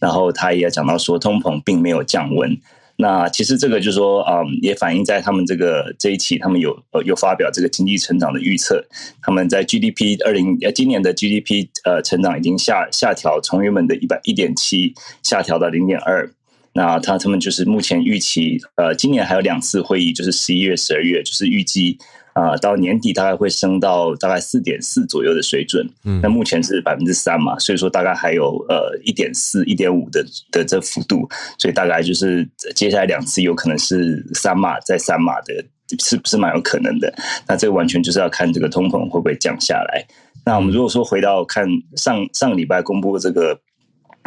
[0.00, 2.56] 然后他也讲到说，通膨并没有降温。
[3.00, 8.84] 那其实这个就是说，嗯，也反映在他们这个这一期，他们有呃有发表这个经济成长的预测。
[9.22, 16.32] 他们在 GDP 二零呃今年的 GDP 呃成长已经下下调，从原本的一百一点七下调到零点二。
[16.74, 21.98] 那他他们就是目前预期，呃，今年还有两次会议，就是十一月、十二月，就是预计
[22.34, 25.88] 啊，到年底大概会升到大概四点四左右的水准。
[26.04, 31.28] 嗯，那目前是百分之三嘛，所以说大概还有呃一点四、一点五的的这幅度，
[31.58, 35.64] 所以大概就是接下来两次有可能是三码再三码的，
[35.98, 37.12] 是不是蛮有可能的？
[37.48, 40.06] 那这个完全就是要看这个通膨会不会降下来。
[40.44, 43.58] 那我们如果说回到看上上个礼拜公布的这个。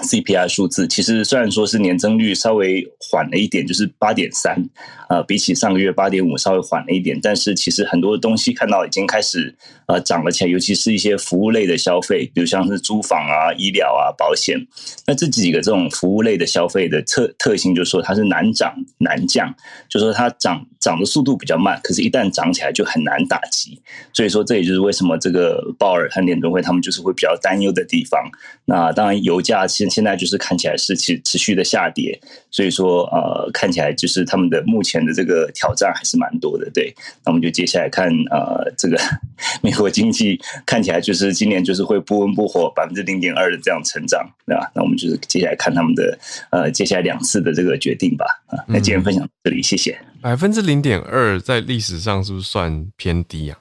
[0.02, 4.56] CPI 数字其实虽然说是年增率稍微缓了一点，就是八点三，
[5.10, 9.56] 呃，比起上个月八点五稍微缓了一点，但是其实很多东西看到已经开始
[9.88, 14.58] 呃涨了起来，尤其是一些服务类的消费，比如像是租房啊、医疗啊、保险，
[15.06, 19.54] 那这几个这种服务类的消费的特特性，就是说它是难涨难降，
[19.90, 23.80] 就是说它涨涨的速度比较慢，可是一旦涨起来就很难打击，
[24.14, 28.20] 所以说这也就是为什么这个鲍尔和联准会他们就是会比较担忧的地方。
[28.66, 32.18] 那当然油价现现在就是看起来是持持续的下跌，
[32.50, 36.96] 所以说呃看起来就是他们的目前的这个挑战还是蛮多的，对。
[37.26, 38.98] 那我们就接下来看呃这个
[39.62, 44.72] 美国经济看起来就是今年就是会不温不火百分之零点二的这样成长，对吧？
[44.74, 46.18] 那我们就是接下来看他们的
[46.52, 48.26] 呃接下来两次的这个决定吧。
[48.48, 50.00] 啊，那今天分享到这里，谢谢。
[50.22, 53.58] 百分之零点二在历史上是不是算偏低啊？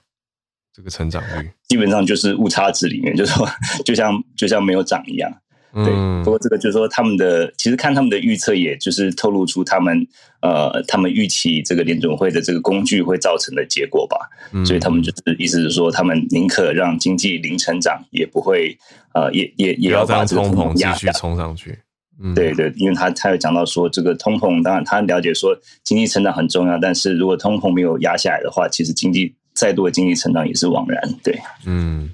[0.72, 3.46] 这个成长率基本上就是误差值里面，就是说
[3.84, 5.30] 就像就像没有涨一样。
[5.72, 5.84] 对，
[6.24, 10.06] 不过这个就是说，他们的其实看他们的预测，也就是透露出他们
[10.42, 14.16] 呃，他们预期这个联准会的这个工具会造成的结果吧。
[14.64, 18.76] 所以他们就是意思是说，他们宁可让经济零成长，也不会
[19.14, 21.78] 呃，也也也要把这个通膨继续冲上去。
[22.20, 31.00] 嗯，对对，因为他他有讲到说，这个通膨当然他了解说经济成长很重要，但是如果通膨没有压下来的话，其实经济再多的经济成长也是枉然。
[31.22, 32.10] 对，嗯，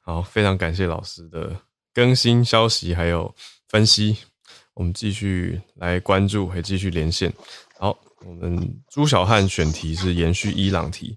[0.00, 1.56] 好，非常感谢老师的。
[1.96, 3.34] 更新消息还有
[3.68, 4.14] 分析，
[4.74, 7.32] 我们继续来关注，会继续连线。
[7.78, 11.16] 好，我们朱小汉选题是延续伊朗题。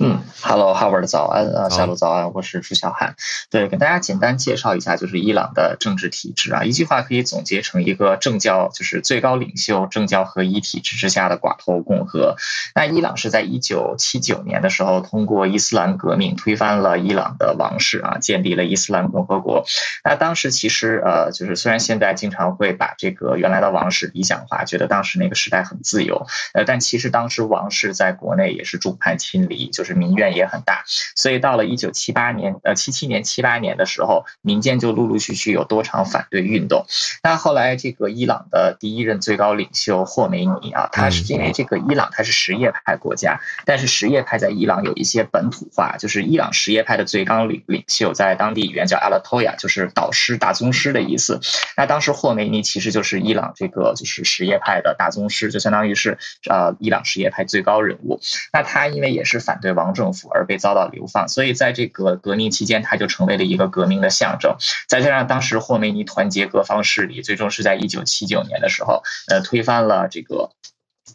[0.00, 3.16] 嗯，Hello Howard 早安啊，小路早安，我是朱小涵。
[3.50, 12.36] 对，给大家简单介绍一下，就是伊朗的政治体制啊，一句话可以总结成一个政教就是最高领袖政教合一体制之下的寡头共和。
[12.76, 19.64] 那伊朗是在一九七九年的时候，通过伊斯兰革命推翻了伊朗的王室啊，建立了伊斯兰共和国。
[20.04, 26.24] 那当时其实呃，就是虽然现在经常会把这个原来的王室理想化，觉得当时那个时代很自由，
[26.54, 29.87] 呃，但其实当时王室在国内也是众叛亲离，就是。
[29.94, 30.84] 民怨也很大，
[31.16, 36.84] 所以到了一九七八年，呃，七七年、七八年的时候，民间就陆陆续续有多场反对运动。
[37.22, 51.40] 那后来，这个伊朗的第一任最高领袖霍梅尼啊，他是因为这个伊朗他是什叶派国家，但是什叶派在伊朗有一些本土化，就是伊朗什叶派的最高领领袖在当地语言叫阿拉托亚，就是导师、大宗师的意思。
[51.76, 56.18] 那当时霍梅尼其实就是伊朗这个就是什叶派的大宗师，就相当于是
[56.50, 58.20] 呃伊朗什叶派最高人物。
[58.52, 59.68] 那他因为也是反对。
[59.78, 64.56] 王政府而被遭到流放，所以在这个革命期间，他就成为了一个革命的象征。
[64.88, 70.50] 再加上当时霍梅尼团结各方势力，最终是在一九七九年的时候，呃，推翻了这个。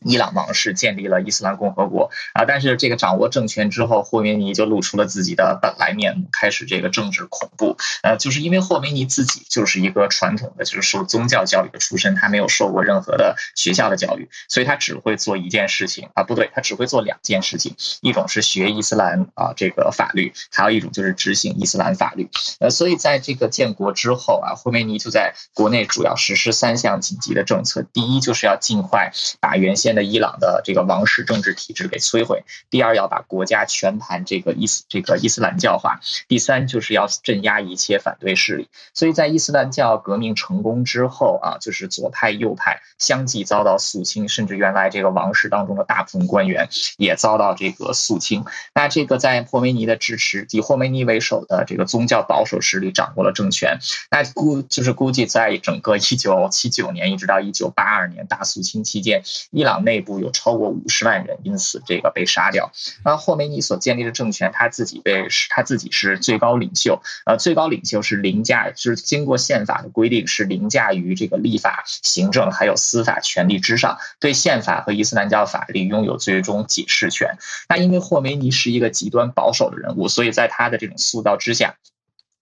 [0.06, 7.78] 伊朗王室建立了伊斯兰共和国啊，但是这个掌握政权之后，霍梅尼就露出了自己的本来面目，开始这个政治恐怖。
[8.02, 22.30] 呃，就是因为霍梅尼自己就是一个传统的，就是受宗教教育的出身，他没有受过任何的学校的教育，所以他只会做一件事情啊，不对，他只会做两件事情，一种是学伊斯兰啊这个法律，还有一种就是执行伊斯兰法律。
[22.60, 32.44] 呃，所以在这个建国之后啊，霍梅尼就在国内主要实施三项紧急的政策，第一就是要尽快把原先的伊朗的这个王室政治体制给摧毁。
[32.70, 36.00] 第二，要把国家全盘这个伊斯这个伊斯兰教化。
[36.28, 38.70] 第三，就是要镇压一切反对势力。
[38.94, 48.46] 所以在伊斯兰教革命成功之后啊，就是左派右派相继遭到肃清，甚至原来这个王室当中的大部分官员也遭到这个肃清。
[48.76, 53.80] 那这个在霍梅尼的支持，以霍梅尼为首的这个宗教保守势力掌握了政权。
[54.12, 62.72] 那估就是估计在整个一九七九年一直到一九八二年大肃清期间，伊朗内部有超过五十万人因此这个被杀掉。
[63.04, 77.38] 那霍梅尼所建立的政权，他自己被他自己是最高领袖，呃，最高领袖是凌驾，就是经过宪法的规定是凌驾于这个立法、行政还有司法权力之上，对宪法和伊斯兰教法律拥有最终解释权。
[77.70, 81.76] 那因为霍梅尼是一个极端保守的人物，所以在他的这种塑造之下。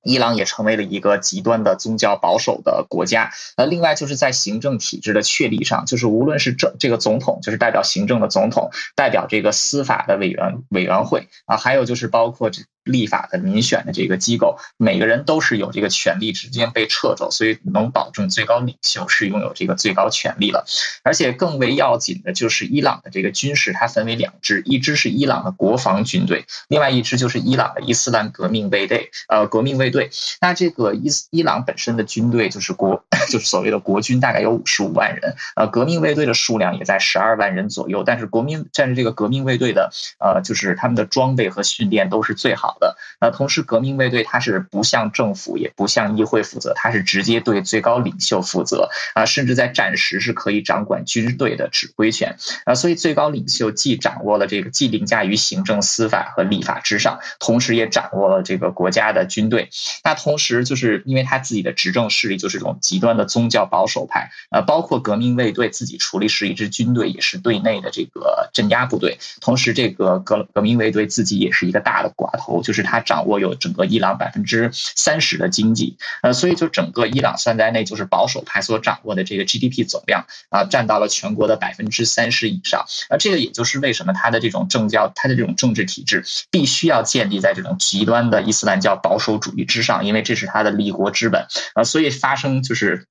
[0.04, 3.32] 伊朗也成为了一个极端的宗教保守的国家。
[3.56, 12.64] 呃，另外就是在行政体制的确立上，就是无论是政这个总统，就是代表行政的总统，代表这个司法的委员委员会啊，还有就是包括这。
[12.92, 20.66] 立法的民选的这个机构，每个人都是有这个权力直接被撤走，所以能保证最高领袖是拥有这个最高权力了。
[21.04, 30.10] 而且更为要紧的就是伊朗的这个军事，它分为两支，一支是伊朗的国防军队，另外一支就是伊朗的伊斯兰革命卫队，呃，革命卫队。
[30.42, 38.04] 那这个伊伊朗本身的军队就是国， 就是所谓的国军，大概有五十五万人，呃，革命卫队的数量也在十二万人左右。
[38.04, 42.81] 但是国民，但是这个革命卫队的，呃，就是他们的装备和训练都是最好的。
[43.20, 52.76] 那同时，革命卫队它是不向政府也不向议会负责，它是直接对最高领袖负责啊，甚至在战时是可以掌管军队的指挥权啊。
[52.76, 59.70] 所以，最高领袖既掌握了这个，既凌驾于行政、司法和立法之上，同时也掌握了这个国家的军队。
[60.04, 69.20] 那同时，就是因为他自己的执政势力就是这种极端的宗教保守派啊，包括革命卫队自己处理是一支军队，也是对内的这个镇压部队。
[69.40, 72.61] 同时，这个革革命卫队自己也是一个大的寡头。
[72.62, 82.86] 就是他掌握有整个伊朗百分之三十的经济，呃，所以就整个伊朗算在内，就是保守派所掌握的这个 GDP 总量啊，占到了全国的百分之三十以上。
[83.10, 91.84] 而这个也就是为什么他的这种政教，他的这种政治体制必须要建立在这种极端的伊斯兰教保守主义之上，因为这是他的立国之本啊。
[91.84, 93.08] 所以发生就是。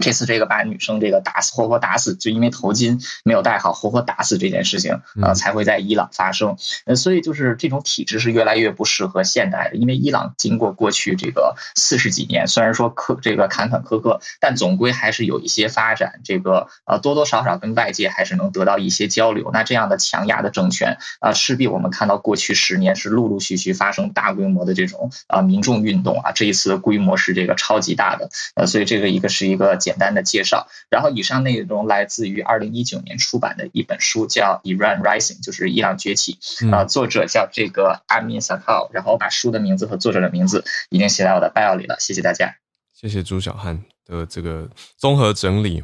[0.00, 6.56] 这次这个把女生这个打死，活活打死，就因为头巾没有戴好，活活打死这件事情呃，才会在伊朗发生。
[6.86, 16.20] 呃，所以就是这种体制是越来越不适合现代的，因为伊朗经过过去这个四十几年，虽然说坎这个坎坎坷坷，但总归还是有一些发展。
[16.24, 19.50] 这个呃，多多少少跟外界还是能得到一些交流。
[19.52, 28.30] 那这样的强压的政权啊，势必我们看到过去十年是陆陆续续发生大规模的这种啊民众运动啊，这一次的规模是这个超级大的。
[28.54, 29.73] 呃，所以这个一个是一个。
[29.76, 36.38] 简单的介绍，然后以上内容来自于二零一九年出版的一本书，叫《Iran Rising》，就是伊朗崛起。
[36.70, 41.96] 啊，作者叫这个 Amin Sakkar，然后我把书的名字和作者的名字已经写在我的 bio 里了。
[41.98, 42.54] 谢谢大家，
[42.92, 45.82] 谢谢朱小汉的这个综合整理，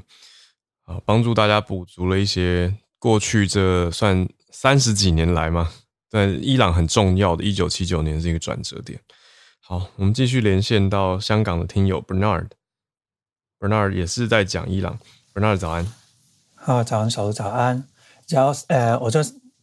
[0.84, 5.70] 啊，帮助大家补足了一些过去这算三十几年来嘛？
[6.08, 8.98] 在伊朗很重要的，一九七九年是一个转折点。
[9.62, 12.00] 好，我们继续连线到香港的听友
[13.60, 14.98] Bernard 也是在讲伊朗。
[15.34, 15.86] Bernard 早安，
[16.54, 17.84] 好，早安，小卢早安。
[18.28, 19.20] 然后呃，我就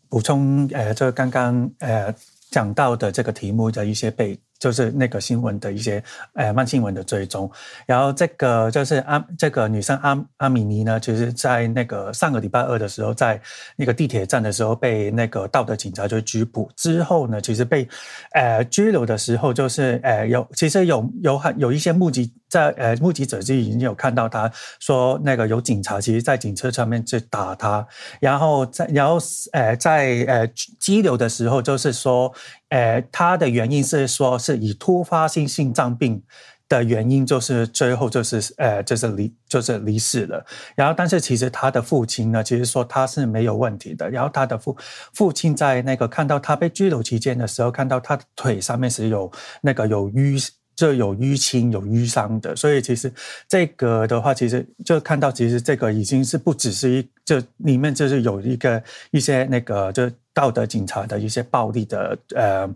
[0.08, 2.14] 补充呃，就刚刚呃
[2.52, 4.40] 讲到的这个题目的一些背。
[4.60, 6.04] 就是那个新闻的一些，
[6.34, 7.50] 呃，慢新闻的追踪。
[7.86, 13.40] 然后这个就是阿这个女生阿阿米尼呢，其实在那个上个礼拜二的时候，在
[13.76, 17.88] 那个地铁站的时候被那个道德警察就拘捕之后呢，其实被
[18.32, 27.86] 呃拘留的时候，就是呃有其实有有很有一些目击在呃目击者就已经有看到他说那个有警察其实在警车上面去打他，
[28.20, 29.18] 然后在然后
[29.52, 30.48] 呃在呃
[30.80, 32.34] 拘留的时候就是说。
[32.70, 36.22] 呃，他的原因是说，是以突发性心脏病
[36.68, 40.46] 的原因，就是最后就是呃，就是离就是离世了。
[40.76, 44.10] 然后，但是其实他的父亲呢，其实说他是没有问题的。
[44.10, 44.76] 然后他的父
[45.14, 50.50] 父亲在那个看到他被拘留期间的时候，看到他的腿上面是有那个有淤。
[50.78, 53.12] 就有淤青、有淤伤的，所以其实
[53.50, 62.70] 这个的话，其实就看到，其实这个已经是不只是一，就里面就是有一个一些那个就道德警察的一些暴力的呃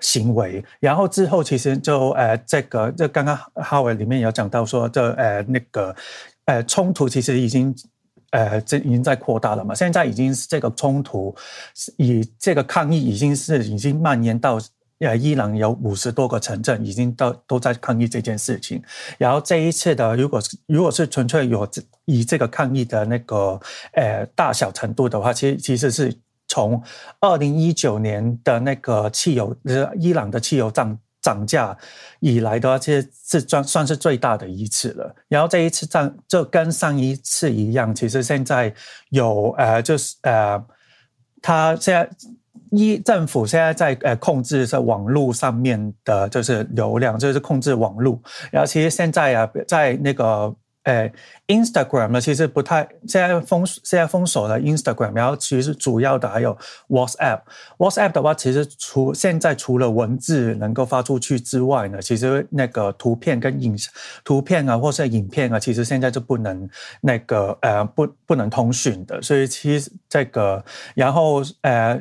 [0.00, 5.94] 行为，然后之后其实就呃这个就刚刚哈维里面有讲到说，这呃那个
[6.44, 7.74] 呃冲突其实已经
[8.30, 11.34] 呃这已经在扩大了嘛，现在已经是这个冲突
[11.96, 14.60] 以这个抗议已经是已经蔓延到。
[15.00, 18.82] 呃，伊朗有五十多个城镇已经都都在抗议这件事情。
[19.18, 21.68] 然后这一次的，如果是如果是纯粹有
[22.06, 23.60] 以这个抗议的那个
[23.92, 26.18] 呃大小程度的话，其实其实是
[26.48, 26.82] 从
[27.20, 31.76] 二零一九年的那个汽油，就是伊朗的汽油涨涨价
[32.20, 35.14] 以来的话，其实是算算是最大的一次了。
[35.28, 38.74] 然后这一次涨就跟上一次一样，其实现在
[39.10, 40.64] 有呃就是呃，
[41.42, 42.08] 他现在。
[42.70, 48.20] 一政府现在在呃控制在网络上面的，就是流量，就是控制网络。
[48.50, 50.54] 然后其实现在啊，在那个
[50.84, 51.10] 呃
[51.48, 55.14] Instagram 呢，其实不太现在封现在封锁了 Instagram。
[55.14, 56.56] 然后其实主要的还有
[56.88, 57.40] WhatsApp。
[57.78, 63.76] WhatsApp 的话，其实除现在除了文字能够发出去之外呢，其实那个图片跟影
[64.24, 66.68] 图片啊，或是影片啊，其实现在就不能
[67.00, 69.20] 那个呃不不能通讯的。
[69.22, 72.00] 所以其实这个然后呃。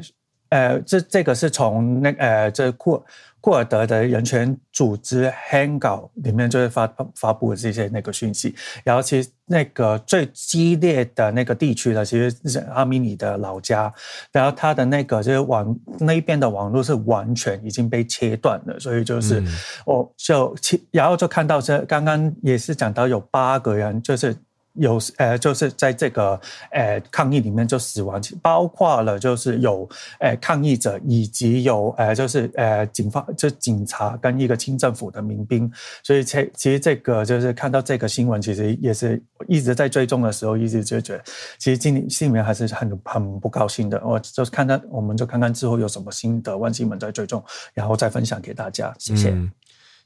[0.55, 3.03] 呃，这这个是从那呃，这库
[3.41, 8.55] 库尔德的人权组织 Hangout 里面就会发发布的这些那个讯息。
[8.85, 13.93] 然后其实那个最激烈的那个地区呢，其实是阿米尼的老家。
[14.31, 19.43] 然后他的那个就是网那边的网络是完全已经被切断了，所以就是
[19.85, 20.55] 我、嗯、就
[20.91, 24.33] 然后就看到这刚刚也是讲到有八个人就是。
[24.75, 26.39] 有呃，就是在这个
[26.71, 29.87] 呃抗议里面就死亡，包括了就是有
[30.19, 35.71] 呃抗议者，以及有呃就是呃警方，就警察跟一个清政府的民兵。
[36.03, 41.23] 所以其其实这个就是看到这个新闻，其实也是一直在追踪的时候，一直就觉得
[41.57, 44.01] 其实心里心里面还是很很不高兴的。
[44.05, 48.93] 我就是看看，我们就看看之后有什么新的万新闻在追踪，然后再分享给大家。
[48.99, 49.33] 谢谢，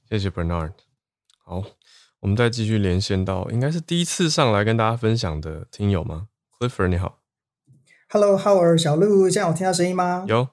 [0.10, 0.72] 谢谢 Bernard。
[1.44, 1.79] 好。
[2.22, 6.28] 我们再继续连线到，应该是第一次上来跟大家分享的听友吗
[6.60, 7.20] ？Clifford 你好
[8.10, 10.26] ，Hello，Howard 小鹿，现在有听到声音吗？
[10.28, 10.50] 有。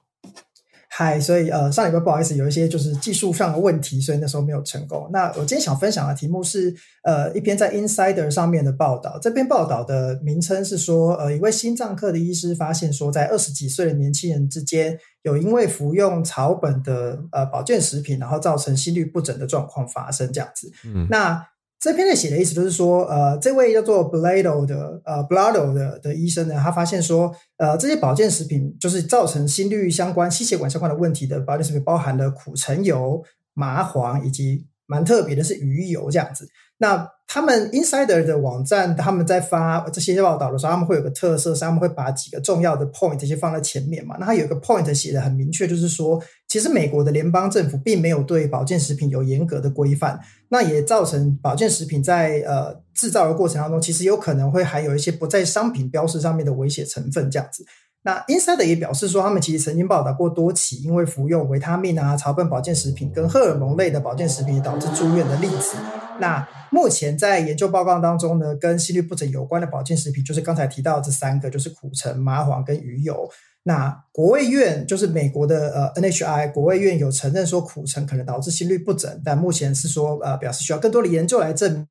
[0.89, 5.09] 嗨，所以呃，上礼拜不好意思，有一些就是技术上的问题，所以那时候没有成功。
[5.11, 20.71] 那我今天想分享的题目是呃一篇在 Insider 上面的报道，这篇报道的名称是说，呃，一位心脏科的医师发现说，在二十几岁的年轻人之间，有因为服用草本的呃保健食品，然后造成心律不整的状况发生，这样子。
[20.85, 21.45] 嗯，那。
[21.79, 33.23] 这篇的写的意思就是说，呃，这位叫做 Blado 的呃 Blado 的的医生呢，他发现说，呃，这些保健食品就是造成心率相关、心血管相关的问题的保健食品，包含了苦橙油、
[33.53, 36.47] 麻黄以及蛮特别的是鱼油这样子。
[36.79, 44.15] 那他们 Insider 的网站，他们在发这些报道的时候，他们会有个特色，是他们会把几个重要的 point 这些放在前面嘛。
[44.17, 50.17] 那他有一个 point 写的很明确，就是说，其实美国的联邦政府并没有对保健食品有严格的规范，
[50.47, 57.65] 那也造成保健食品在呃制造的过程当中，其实有可能会含有一些不在商品标识上面的危险成分这样子。
[58.07, 65.75] 那 Insider 也表示说，他们其实曾经报道过多起因为服用维他命啊、草本保健食品跟荷尔蒙类的保健食品导致住院的例子。
[66.17, 73.29] 那目前在研究报告当中呢，跟心律不整有关的保健食品，就是刚才提到的这三个，就是苦橙、麻黄跟鱼油。
[73.63, 81.85] 那国卫院就是美国的呃 NHI 国卫院有承认说苦橙可能导致心律不整，但目前是说呃表示需要更多的研究来证。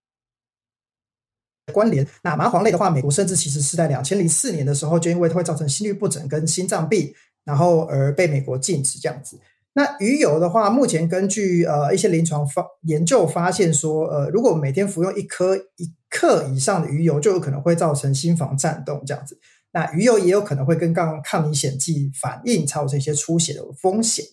[1.73, 2.07] 关联。
[2.23, 7.13] 那麻黄类的话，美国甚至其实是在两千零四年的时候，就因为它会造成心律不整跟心脏病，
[7.45, 9.39] 然后而被美国禁止这样子。
[9.75, 19.39] 那鱼油的话，目前根据呃一些临床发研究发现说，呃，如果每天服用一颗一克以上的鱼油，就有可能会造成心房颤动这样子。
[19.73, 24.25] 那鱼油也有可能会跟抗抗凝血剂反应，造成一些出血的风险。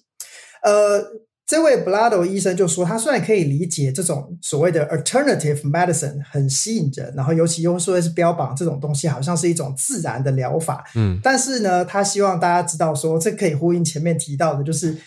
[0.61, 1.03] 呃，
[1.45, 14.97] 这位 Blado 医生就说，他虽然可以理解这种所谓的 alternative medicine 很吸引人，然后尤其又说是标榜这种东西好像是一种自然的疗法，嗯，但是呢，他希望大家知道说，这可以呼应前面提到的，就是。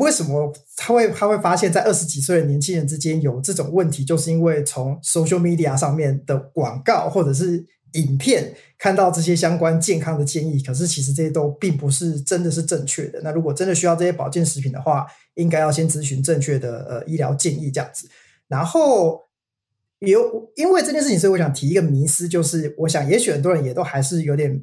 [0.00, 7.62] 为什么他会他会发现，在二十几岁的年轻人之间有这种问题，就是因为从 social media 上面的广告或者是
[7.92, 13.20] 影片看到这些相关健康的建议，可是其实这些都并不是真的是正确的。
[13.22, 18.08] 那如果真的需要这些保健食品的话，应该要先咨询正确的呃医疗建议这样子。
[18.48, 19.20] 然后
[20.00, 24.60] 有因为这件事情，所以我想提一个迷思，就是我想也许很多人也都还是有点，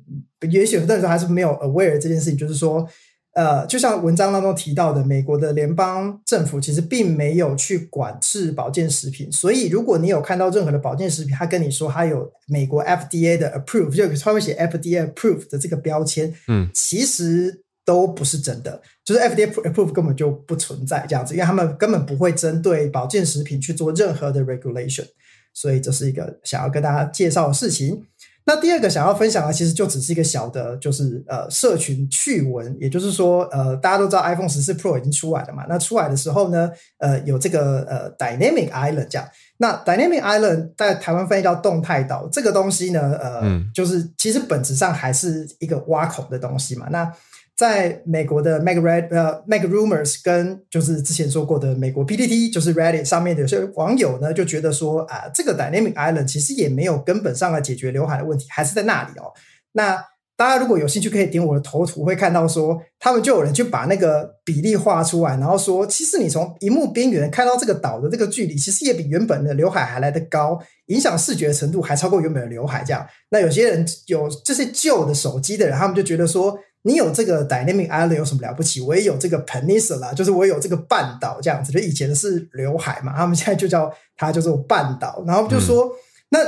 [0.51, 2.85] 也许很多人还是没有 aware 这件事情，就是说。
[3.33, 25.05] 呃，就像文章当中提到的，美国的联邦政府其实并没有去管制保健食品，所以如果你有看到任何的保健食品，他跟你说他有美国 FDA 的 approve，就他会写 FDA approve 的这个标签，嗯，其实都不是真的，就是 FDA approve 根本就不存在这样子，因为他们根本不会针对保健食品去做任何的 regulation，
[25.53, 28.03] 所以这是一个想要跟大家介绍的事情。
[28.49, 32.75] 那第二个想要分享的，其实就只是一个小的，就是呃，社群趣闻。
[32.79, 35.67] 也就是说，呃，大家都知道 iPhone 十四 Pro 已经出来了嘛。
[35.69, 39.27] 那出来的时候呢，呃，有这个呃 Dynamic Island 这样。
[39.57, 46.87] 那 Dynamic Island 在台湾翻译叫动态岛，这个东西呢，呃，嗯、就是其实本质上还是一个挖孔的东西嘛。
[46.89, 47.13] 那
[47.59, 59.33] 在美国的 Make Red 呃 Make Rumors 跟就是之前说过的美国 p d t 就是 Reddit 上面的有些网友呢就觉得说啊，这个 Dynamic Island 其实也没有根本上来解决刘海的问题，还是在那里哦。
[59.73, 60.01] 那
[60.37, 72.85] 大家如果有兴趣，可以点我的头图，会看到说他们就有人去把那个比例画出来，然后说其实你从荧幕边缘看到这个岛的这个距离，其实也比原本的刘海还来得高，影响视觉程度还超过原本的刘海。
[72.85, 76.57] 这样，那有些人有这些旧的手机的人，他们就觉得说。
[76.89, 78.81] 你有这个 Dynamic Island 有什么了不起？
[78.81, 81.71] 我也有这个 Peninsula，就是我有这个半岛这样子。
[81.71, 85.23] 就以前是刘海嘛，他们现在就叫它叫做半岛。
[85.27, 85.93] 然后就说，嗯、
[86.29, 86.39] 那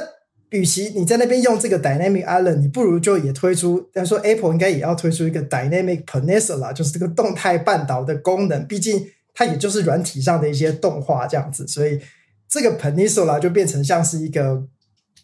[0.49, 3.87] 与其你在那边用这个 Dynamic Island，你不如就也推出。
[3.93, 8.65] 他说 Apple 应该也要推出一个 Dynamic Peninsula，就是这个动态半岛的功能。
[8.65, 12.01] 毕竟它也就是软体上的一些动画这样子，所以
[12.49, 14.63] 这个 Peninsula 就变成像是一个。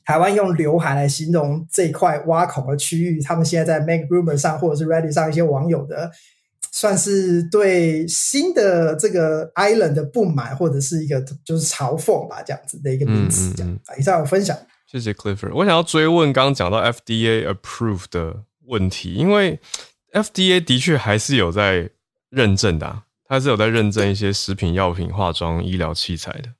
[0.07, 6.09] 台湾用刘海来形容这一块挖孔的区域，他们现在在 Make Rumor 上或者是 Reddit 上一些网友的，
[6.71, 13.53] 算是对新的这个 Island 的不满，或者是一个就是嘲讽吧，这样子的一个名词。
[13.53, 14.57] 这样，嗯嗯、以上有分享。
[14.89, 15.53] 谢谢 Clifford。
[15.53, 19.59] 我想要追问刚刚讲到 FDA approve 的问题，因为
[20.13, 21.89] FDA 的确还是有在
[22.29, 26.53] 认证的、啊，它是有在认证一些食品药品、化妆医疗器材的。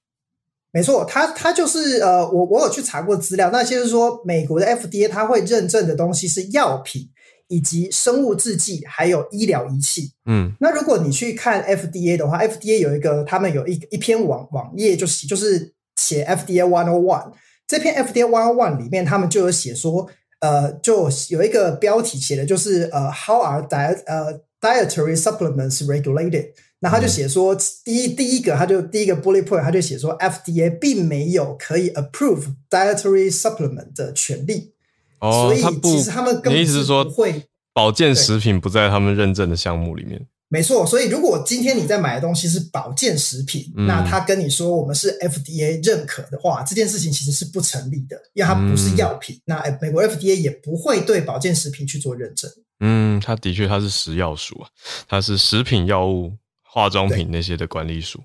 [0.74, 7.09] 没错，它它就是呃，我我有去查过资料，那些是说，美国的 FDA 它会认证的东西是药品
[7.47, 10.11] 以及生物制剂，还有医疗仪器。
[10.26, 17.32] 嗯，那如果你去看 FDA 的话，FDA 有一个他们有一一篇网网页，就是就是写 FDA One O One
[17.65, 20.07] 这篇 FDA One O One 里面，他们就有写说，
[20.41, 26.49] 呃，就有一个标题写的就是呃，How are diet 呃 dietary supplements regulated？
[26.80, 34.73] 那他就写说，第一第一个，他就第一个 bullet point，他就写说，FDA 并没有可以 approve dietary supplement 的权利。
[35.19, 40.28] 哦，所以其实他们根本是不会保健食品不在他们认证的项目里面。
[40.49, 49.36] 没错，所以如果今天你在买的东西是保健食品，嗯、那他跟你说我们是 FDA 认可的话，这件事情其实是不成立的，因为它不是药品。
[49.36, 52.49] 嗯、那美国 FDA 也不会对保健食品去做认证。
[52.80, 54.69] 嗯，它的确它是食药署啊，
[55.07, 56.32] 它是食品药物。
[56.70, 58.24] 化妆品那些的管理署，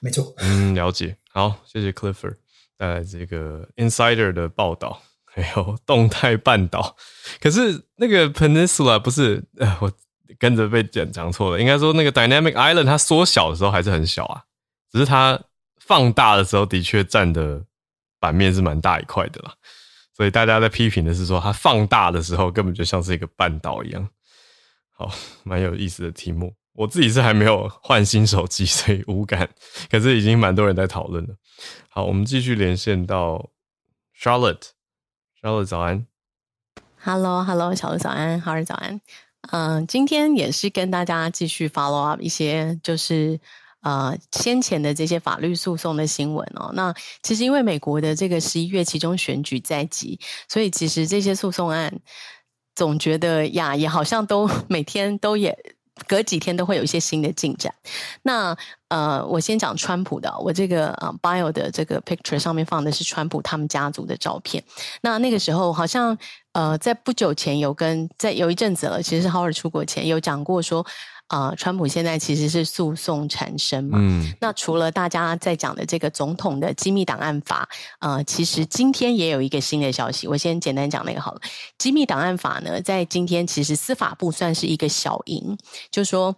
[0.00, 0.32] 没错。
[0.38, 1.16] 嗯，了解。
[1.32, 2.36] 好，谢谢 Clifford
[2.76, 6.96] 带来这个 Insider 的报道， 还有动态半岛。
[7.40, 9.92] 可是那个 Peninsula 不是，呃，我
[10.38, 11.60] 跟着被讲讲错了。
[11.60, 14.44] 应该说那个 Dynamic Island 它缩小的时候还是很小啊，
[14.90, 15.38] 只是它
[15.78, 17.64] 放大的时候的确占的
[18.18, 19.54] 版面是蛮大一块的啦。
[20.16, 24.08] 所以大家在批评的是说，它放大的时候根本就像是一个半岛一样。
[24.96, 25.10] 好，
[25.44, 26.54] 蛮有意思的题目。
[26.72, 29.48] 我自己是还没有换新手机，所以无感。
[29.90, 31.34] 可是已经蛮多人在讨论了。
[31.88, 33.50] 好，我们继续连线到
[34.16, 34.68] Charlotte。
[35.42, 36.06] Charlotte 早安。
[37.02, 39.00] Hello，Hello，小鹿早安，好日早安。
[39.50, 43.40] 嗯、今天也是跟大家继续 follow up 一些，就是
[43.80, 46.70] 呃先前的这些法律诉讼的新闻哦。
[46.74, 52.00] 那其实因为美国的这个十一月其中选举在即，所以其实这些诉讼案
[52.74, 55.58] 总觉得呀，也好像都 每天都也。
[56.06, 57.74] 隔几天都会有一些新的进展。
[58.22, 58.56] 那
[58.88, 64.62] 呃，我先讲川普的，我这个呃 bio 的这个 picture 上面放的是川普他们家族的照片。
[65.02, 66.16] 那那个时候好像
[66.52, 70.86] 呃，在不久前有跟在有一阵子了，其实是 Howard 出国前有讲过说。
[71.30, 73.98] 啊、呃，川普现在其实是诉讼缠身嘛。
[74.00, 74.30] 嗯。
[74.40, 77.68] 那除了大家在讲的这个总统的机密档案法，
[78.00, 80.26] 呃，其实今天也有一个新的消息。
[80.26, 81.40] 我先简单讲那个好了。
[81.78, 85.56] 机密档案法呢，在今天其实司法部算是一个小赢，
[85.90, 86.36] 就说。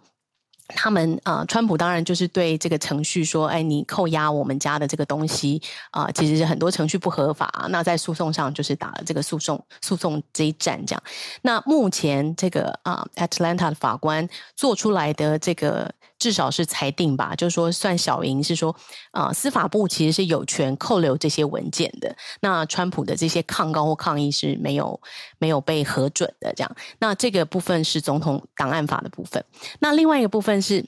[0.67, 5.61] 他们啊、川普当然就是对这个程序说：“哎，你扣押我们家的这个东西
[5.91, 7.67] 啊、其实是很多程序不合法。
[7.69, 11.03] 那在诉讼上就是打了这个诉讼诉讼这一战，这样。
[11.41, 18.73] 那目前这个啊、，Atlanta 的法官做出来的这个。”至少是裁定吧，就是说算小赢，是说
[19.11, 22.15] 啊、司法部其实是有权扣留这些文件的。
[22.39, 24.99] 那川普的这些抗告或抗议是没有
[25.37, 26.75] 没有被核准的，这样。
[26.99, 29.43] 那这个部分是总统档案法的部分。
[29.79, 30.85] 那另外一个部分是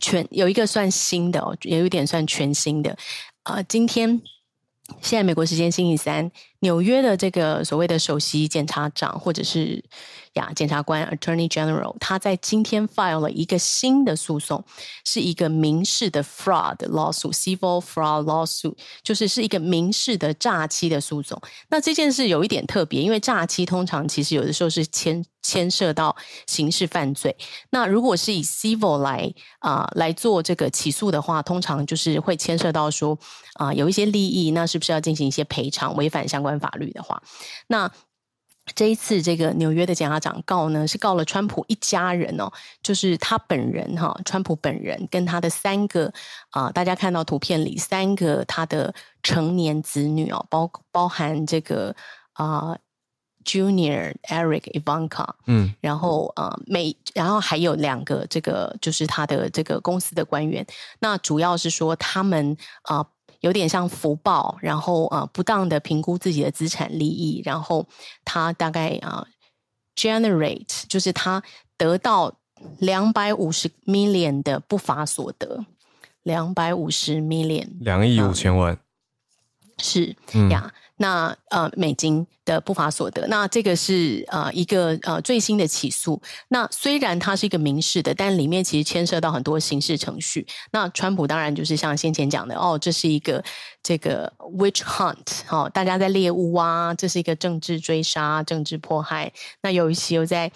[0.00, 2.96] 全有一个算新的哦，也有点算全新的。
[3.44, 4.20] 呃，今天
[5.00, 9.82] 现在美国时间星期三，纽约的这个所谓的首席检察长或者是。
[10.34, 14.64] 呀，检察官 Attorney General 他在今天 file 了一个新的诉讼，
[15.04, 21.40] 是一个民事的 fraud lawsuit，civil fraud lawsuit，就是是一个民事的诈欺的诉讼。
[21.68, 26.14] 那这件事有一点特别，因为诈欺通常其实有的时候是牵牵涉到
[26.46, 27.36] 刑事犯罪。
[27.70, 33.18] 那如果是以 civil 来啊、呃、来做这个起诉的话，通常就是会牵涉到说
[33.54, 35.96] 啊、有一些利益，那是不是要进行一些赔偿？
[35.96, 37.20] 违反相关法律的话，
[37.66, 37.90] 那。
[38.74, 42.50] 这一次，这个纽约的检察长告呢，是告了川普一家人哦，
[42.82, 46.06] 就是他本人哈，川普本人跟他的三个
[46.50, 51.94] 啊、呃，大家看到图片里三个他的成年子女哦，包包含这个
[52.32, 52.78] 啊、呃、
[53.44, 60.66] Junior Eric Ivanka，嗯，然后啊、呃、每然后还有两个这个就是他的这个公司的官员，
[61.00, 62.98] 那主要是说他们啊。
[62.98, 63.06] 呃
[63.40, 67.86] 有点像福报，然后呃，不当的评估自己的资产利益，然后
[68.24, 69.26] 他大概啊、呃、
[69.96, 71.42] generate 就是他
[71.76, 72.32] 得到
[72.78, 75.64] 两百五十 million 的不法所得，
[76.22, 78.78] 两百五十 million，两亿五千万，
[79.78, 80.16] 是
[80.50, 80.72] 呀。
[80.72, 80.72] 嗯
[81.02, 86.20] 那呃，美金的不法所得，那这个是呃一个呃最新的起诉。
[86.48, 90.46] 那虽然它是一个民事的，但里面其实牵涉到很多刑事程序。
[90.72, 93.42] 那川普当然就是像先前讲的，哦，这是一个
[93.82, 99.32] 这个 witch hunt，哦，大家在猎物啊，这是一个政治追杀、政治迫害。
[99.62, 100.52] 那尤其又在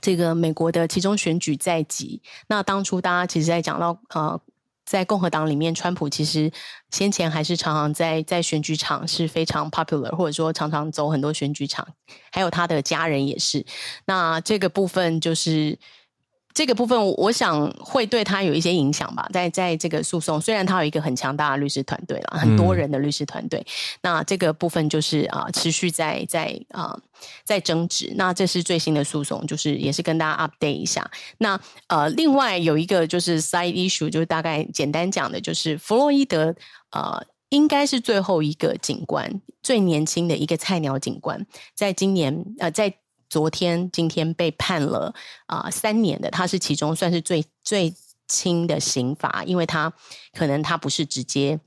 [0.00, 4.40] 这个美国的其中选举在即，那当初大家其实在讲到呃。
[4.88, 6.50] 在共和党里面，川普其实
[6.90, 11.86] 先前还是常常在在选举场是非常 popular，或者说常常走很多选举场，
[12.32, 13.64] 还有他的家人也是。
[14.06, 15.78] 那这个部分就是。
[16.58, 19.24] 这个部分，我想会对他有一些影响吧。
[19.32, 23.66] 在在这个诉讼，虽然他有一个很强大的律师团队了，很多人的律师团队，嗯、
[24.02, 27.02] 那这个部分就是啊、呃，持续在在啊、呃，
[27.44, 28.12] 在争执。
[28.16, 31.08] 那这是最新的诉讼，就是也是跟大家 update 一下。
[31.38, 36.52] 那呃，另外有一个就是 side issue，就是大概简单讲的，就是弗洛伊德
[36.90, 41.46] 呃，应该是最后一个警官，最年轻的一个菜鸟警官，
[41.76, 42.92] 在今年呃，在。
[43.28, 45.14] 昨天、今天被判了
[45.46, 47.94] 啊、三年的，他是其中算是最最
[48.26, 49.92] 轻的刑罚，因为他
[50.32, 51.58] 可能他不是直接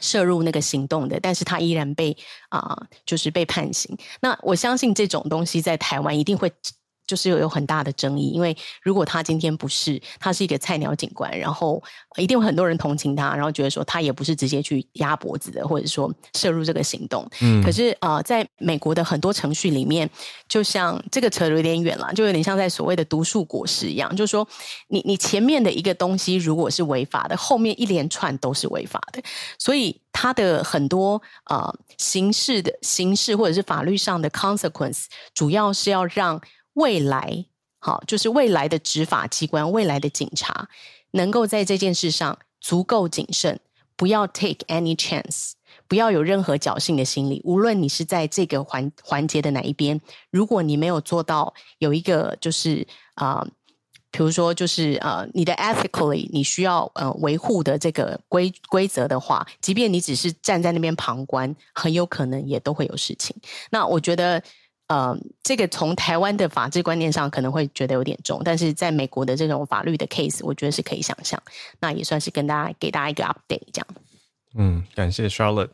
[0.00, 2.16] 摄入那个行动的，但是他依然被
[2.50, 3.96] 啊、就是被判刑。
[4.20, 6.52] 那我相信这种东西在台湾一定会。
[7.12, 11.82] 就是有有很大的争议，因为如果他今天不是，他是一个菜鸟警官，然后
[12.16, 17.28] 一定有很多人同情他，然后觉得说他也不是直接去压脖子的，或者说涉入这个行动。
[17.42, 20.08] 嗯，可是呃，在美国的很多程序里面，
[20.48, 24.48] 就像这个扯得有点远了，就有点像在所谓的毒树果实一样，就是说
[24.88, 29.22] 你你前面的一个东西如果是违法的，后面一连串都是违法的，
[29.58, 35.04] 所以他的很多呃刑事的形式或者是法律上的 consequence，
[35.34, 36.40] 主要是要让。
[36.74, 37.44] 未来，
[37.78, 40.68] 好，就是未来的执法机关、未来的警察，
[41.10, 43.60] 能够在这件事上足够谨慎，
[43.96, 45.52] 不要 take any chance，
[45.86, 47.42] 不要有任何侥幸的心理。
[47.44, 50.00] 无论你是在这个环环节的哪一边，
[50.30, 53.48] 如果你没有做到有一个就是啊、呃，
[54.10, 63.36] 比如说就是呃，你的 ethically 你需要呃维护的这个规规则的话，即便你只是站在那边旁观，很有可能也都会有事情。
[63.70, 64.42] 那我觉得。
[64.92, 71.42] 呃，这个从台湾的法治观念上可能会觉得有点重，但是在美国的这种法律的 case，我觉得是可以想象。
[71.80, 73.86] 那也算是跟大家给大家一个 update，这样。
[74.54, 75.70] 嗯，感谢 Charlotte，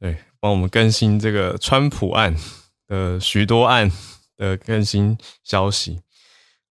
[0.00, 2.34] 对，帮我们更新这个川普案
[2.88, 3.92] 的许多案
[4.36, 6.00] 的更新消息。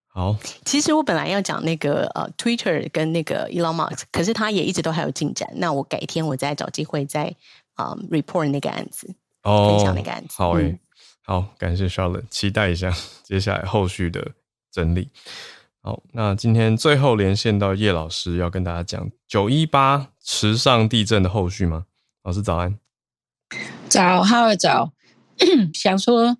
[0.09, 0.35] 好，
[0.65, 5.49] 其实我本来要讲那个呃，Twitter 跟那个 Elon Musk，可是他也一直都还有进展。
[5.55, 7.33] 那我改天我再找机会再
[7.75, 10.35] 啊、呃、report 那个案子，哦，分享那个案子。
[10.35, 10.79] 好诶、嗯，
[11.27, 14.31] 好，感谢 Charlotte，期待一下接下来后续的
[14.71, 15.09] 整理。
[15.81, 21.85] 好，那今天最后连线到叶老师，要跟大家讲九一八池上地震的后续吗？
[22.23, 22.79] 老师早安，
[23.89, 24.93] 早，好早，
[25.75, 26.37] 想说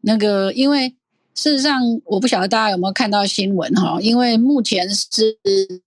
[0.00, 0.96] 那个因为。
[1.32, 5.38] 事实上，我不晓得大家有没有看到新闻哈，因为目前是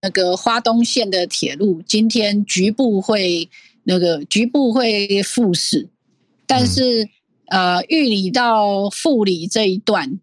[0.01, 3.47] 那个花东线的铁路今天局部会
[3.83, 5.89] 那个局部会复驶，
[6.47, 7.07] 但是
[7.53, 10.19] 呃，玉里到富里这一段，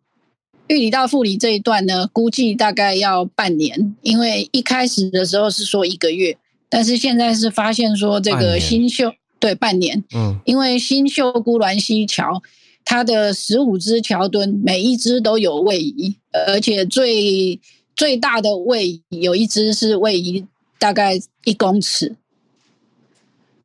[0.67, 6.37] 玉里到富里这一段呢，估计大概要半年，因为一开始的时候是说一个月，
[6.69, 12.43] 但是现在是发现说这个新秀对半年，嗯，因为新秀姑鸾溪桥。
[12.83, 17.61] 它的十五只桥墩，每一只都有位移，而且最
[17.95, 20.45] 最大的位移有一只是位移
[20.79, 22.17] 大概一公尺，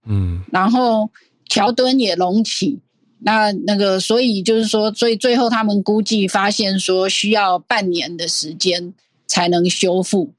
[0.06, 1.10] 嗯，然后
[1.48, 2.78] 桥墩也隆起，
[3.26, 8.94] 那那个所以就是说，所以最后他们估计发现说需要半年的时间
[9.26, 10.32] 才能修复，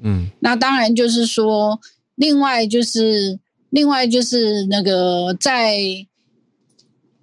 [0.00, 1.78] 嗯，那当然就是说，
[2.14, 6.06] 另外就是另外就是那个在。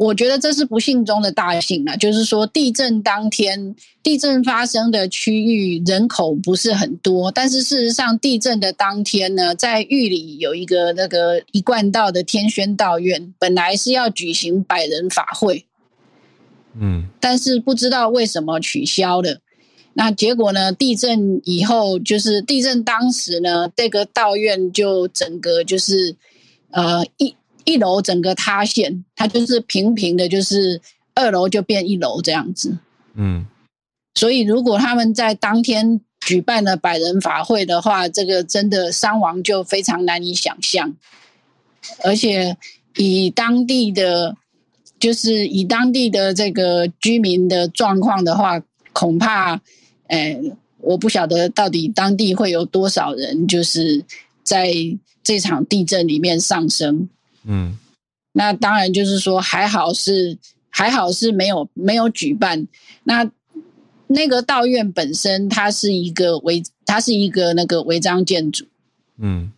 [0.03, 15.67] 我觉得这是不幸中的大幸了，就是说地震当天，地震发生的区域人口不是很多，但是事实上地震的当天呢，在玉里有一个那个一贯道的天宣道院，本来是要举行百人法会，
[16.79, 19.39] 嗯，但是不知道为什么取消了。
[19.93, 26.15] 那结果呢，地震以后就是地震当时呢，这个道院就整个就是
[26.71, 27.35] 呃一。
[27.65, 30.81] 一楼整个塌陷，它就是平平的，就是
[31.13, 32.77] 二楼就变一楼这样子。
[33.15, 33.45] 嗯，
[34.15, 40.95] 所以如果他们在当天举办了百人法会的话，这个真的伤亡就非常难以想象。
[42.03, 42.57] 而且
[42.95, 44.37] 以当地的，
[44.99, 48.61] 就是以当地的这个居民的状况的话，
[48.93, 49.59] 恐怕，
[50.07, 50.39] 哎，
[50.79, 54.03] 我不晓得到底当地会有多少人，就是
[54.43, 54.71] 在
[55.23, 57.09] 这场地震里面丧生。
[57.45, 57.77] 嗯，
[58.33, 60.37] 那当然就是说，还好是
[60.69, 62.67] 还好是没有没有举办。
[63.03, 63.29] 那
[64.07, 68.65] 那个道院本身，它是一个违，它是一个那个违章建筑。
[69.17, 69.51] 嗯，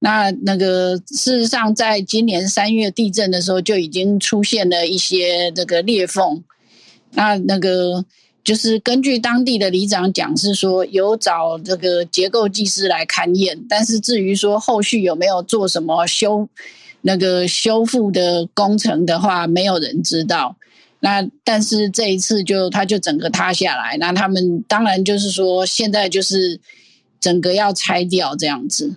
[0.00, 6.42] 那那个事实上，在今年三月地震的时候，就已经出现了一些这个裂缝。
[7.10, 8.04] 那那个
[8.42, 16.48] 就是根据当地的里长讲，是说有找这个结构技师来勘验，但是至于说后续有没有做什么修。
[17.02, 20.56] 那个修复的工程的话，没有人知道。
[21.04, 26.60] 那但是这一次就它就整个塌下来，那他们当然就是说现在就是
[27.20, 28.94] 整个要拆掉这样子。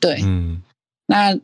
[0.00, 0.60] 对，嗯，
[1.06, 1.38] 那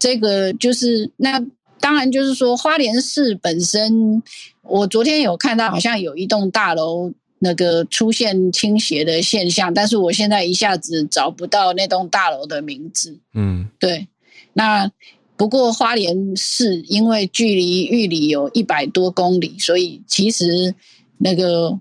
[0.00, 1.40] 这个就是那
[1.78, 4.20] 当然就是说花莲市本身，
[4.62, 13.20] 我昨天有看到好像有一栋大楼那个出现倾斜的现象，但是我现在一下子找不到那栋大楼的名字。
[13.32, 14.08] 嗯，对，
[14.54, 14.90] 那。
[15.36, 20.74] 不过花莲市因为距离玉里有一百多公里，所以其实
[21.18, 21.78] 那个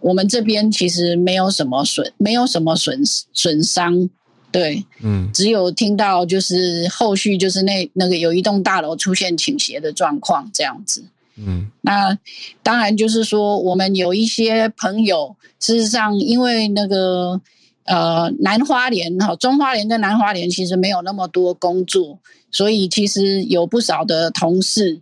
[0.00, 3.02] 我们这边其实没有什么损，没有什么损
[3.32, 4.08] 损伤，
[4.52, 11.04] 对，嗯，只有听到就是后续就是那那个有一栋大楼出现倾斜的状况这样子，
[11.36, 12.16] 嗯，那
[12.62, 17.40] 当然就是说我们有一些朋友，事实上因为那个
[17.84, 22.20] 呃南花莲哈中花莲跟南花莲其实没有那么多工作。
[22.50, 25.00] 所以其实有不少的同事，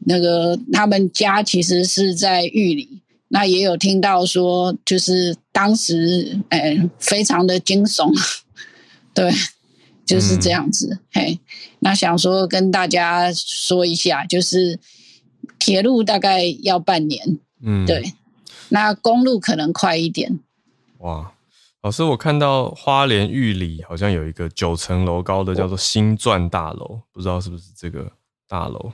[0.00, 8.12] 那个他们家其实是在玉里，那也有听到说，就是当时哎、欸，非常的惊悚，
[9.12, 9.32] 对，
[10.06, 10.88] 就是这样子。
[10.88, 11.40] 嗯、嘿，
[11.80, 14.78] 那想说跟大家说一下，就是
[15.58, 18.14] 铁路大概要半年，嗯，对，
[18.70, 20.40] 那公路可能快一点。
[20.98, 21.30] 哇。
[21.84, 28.10] 老师，我看到花莲玉里好像有一个九层楼高的叫做新钻大楼，不知道是不是这个
[28.48, 28.90] 大楼？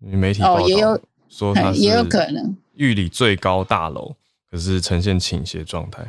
[0.00, 4.16] 媒体报道、哦、也有说它 也有可能玉里最高大楼，
[4.50, 6.02] 可是呈现倾斜状态。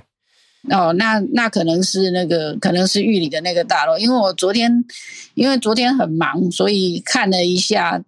[0.71, 4.84] 哦，那那可能是那个可能是玉里的那个大楼，因为我昨天
[5.36, 8.01] 因为昨天很忙，所以看了一下，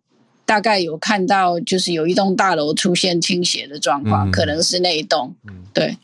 [0.48, 5.36] 大概有看到就是有一栋大楼出现倾斜的状况，嗯、可能是那一栋。
[5.48, 5.96] 嗯，对，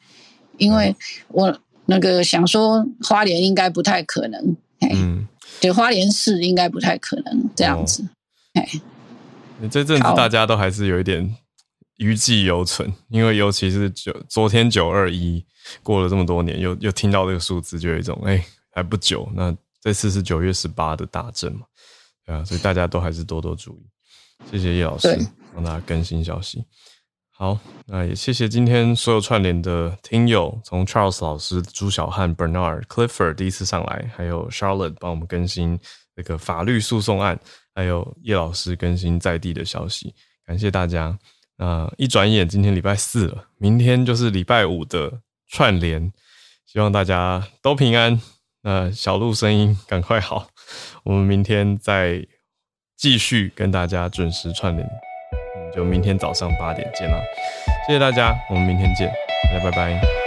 [0.60, 0.96] 因为
[1.30, 1.58] 我。
[1.88, 4.56] 嗯那个想说花莲应该不太可能，
[4.94, 5.28] 嗯，
[5.60, 8.04] 对，花莲市应该不太可能这样子，
[8.54, 8.70] 哎、
[9.62, 11.36] 哦，这阵子大家都还是有一点
[11.98, 15.44] 余悸犹存，因为尤其是九昨天九二一
[15.84, 19.30] 过了这么多年，又又听到这个数字，就有一种哎、欸、还不久。
[19.36, 21.62] 那这次是九月十八的大震嘛，
[22.26, 23.84] 对啊，所以大家都还是多多注意。
[24.50, 25.20] 谢谢叶老师
[25.54, 26.64] 帮大家更新消息。
[27.42, 35.80] 好，那也谢谢今天所有串联的听友，从 Charles 老师、朱小汉、Bernard、Clifford 第一次上来，还有 Charlotte 帮我们更新
[36.16, 37.40] 那个法律诉讼案，
[37.74, 40.14] 还有叶老师更新在地的消息，
[40.46, 41.18] 感谢大家。
[41.58, 45.12] 那一转眼，今天礼拜四了，明天就是礼拜五的
[45.48, 46.14] 串联，
[46.68, 48.22] 希望大家都平安。
[48.62, 50.48] 那小鹿声音赶快好，
[51.04, 52.24] 我们明天再
[52.96, 54.88] 继续跟大家准时串联，
[55.74, 57.18] 就明天早上八点见啦。
[57.88, 59.12] 谢谢大家，我们明天见，
[59.52, 60.21] 大家拜拜。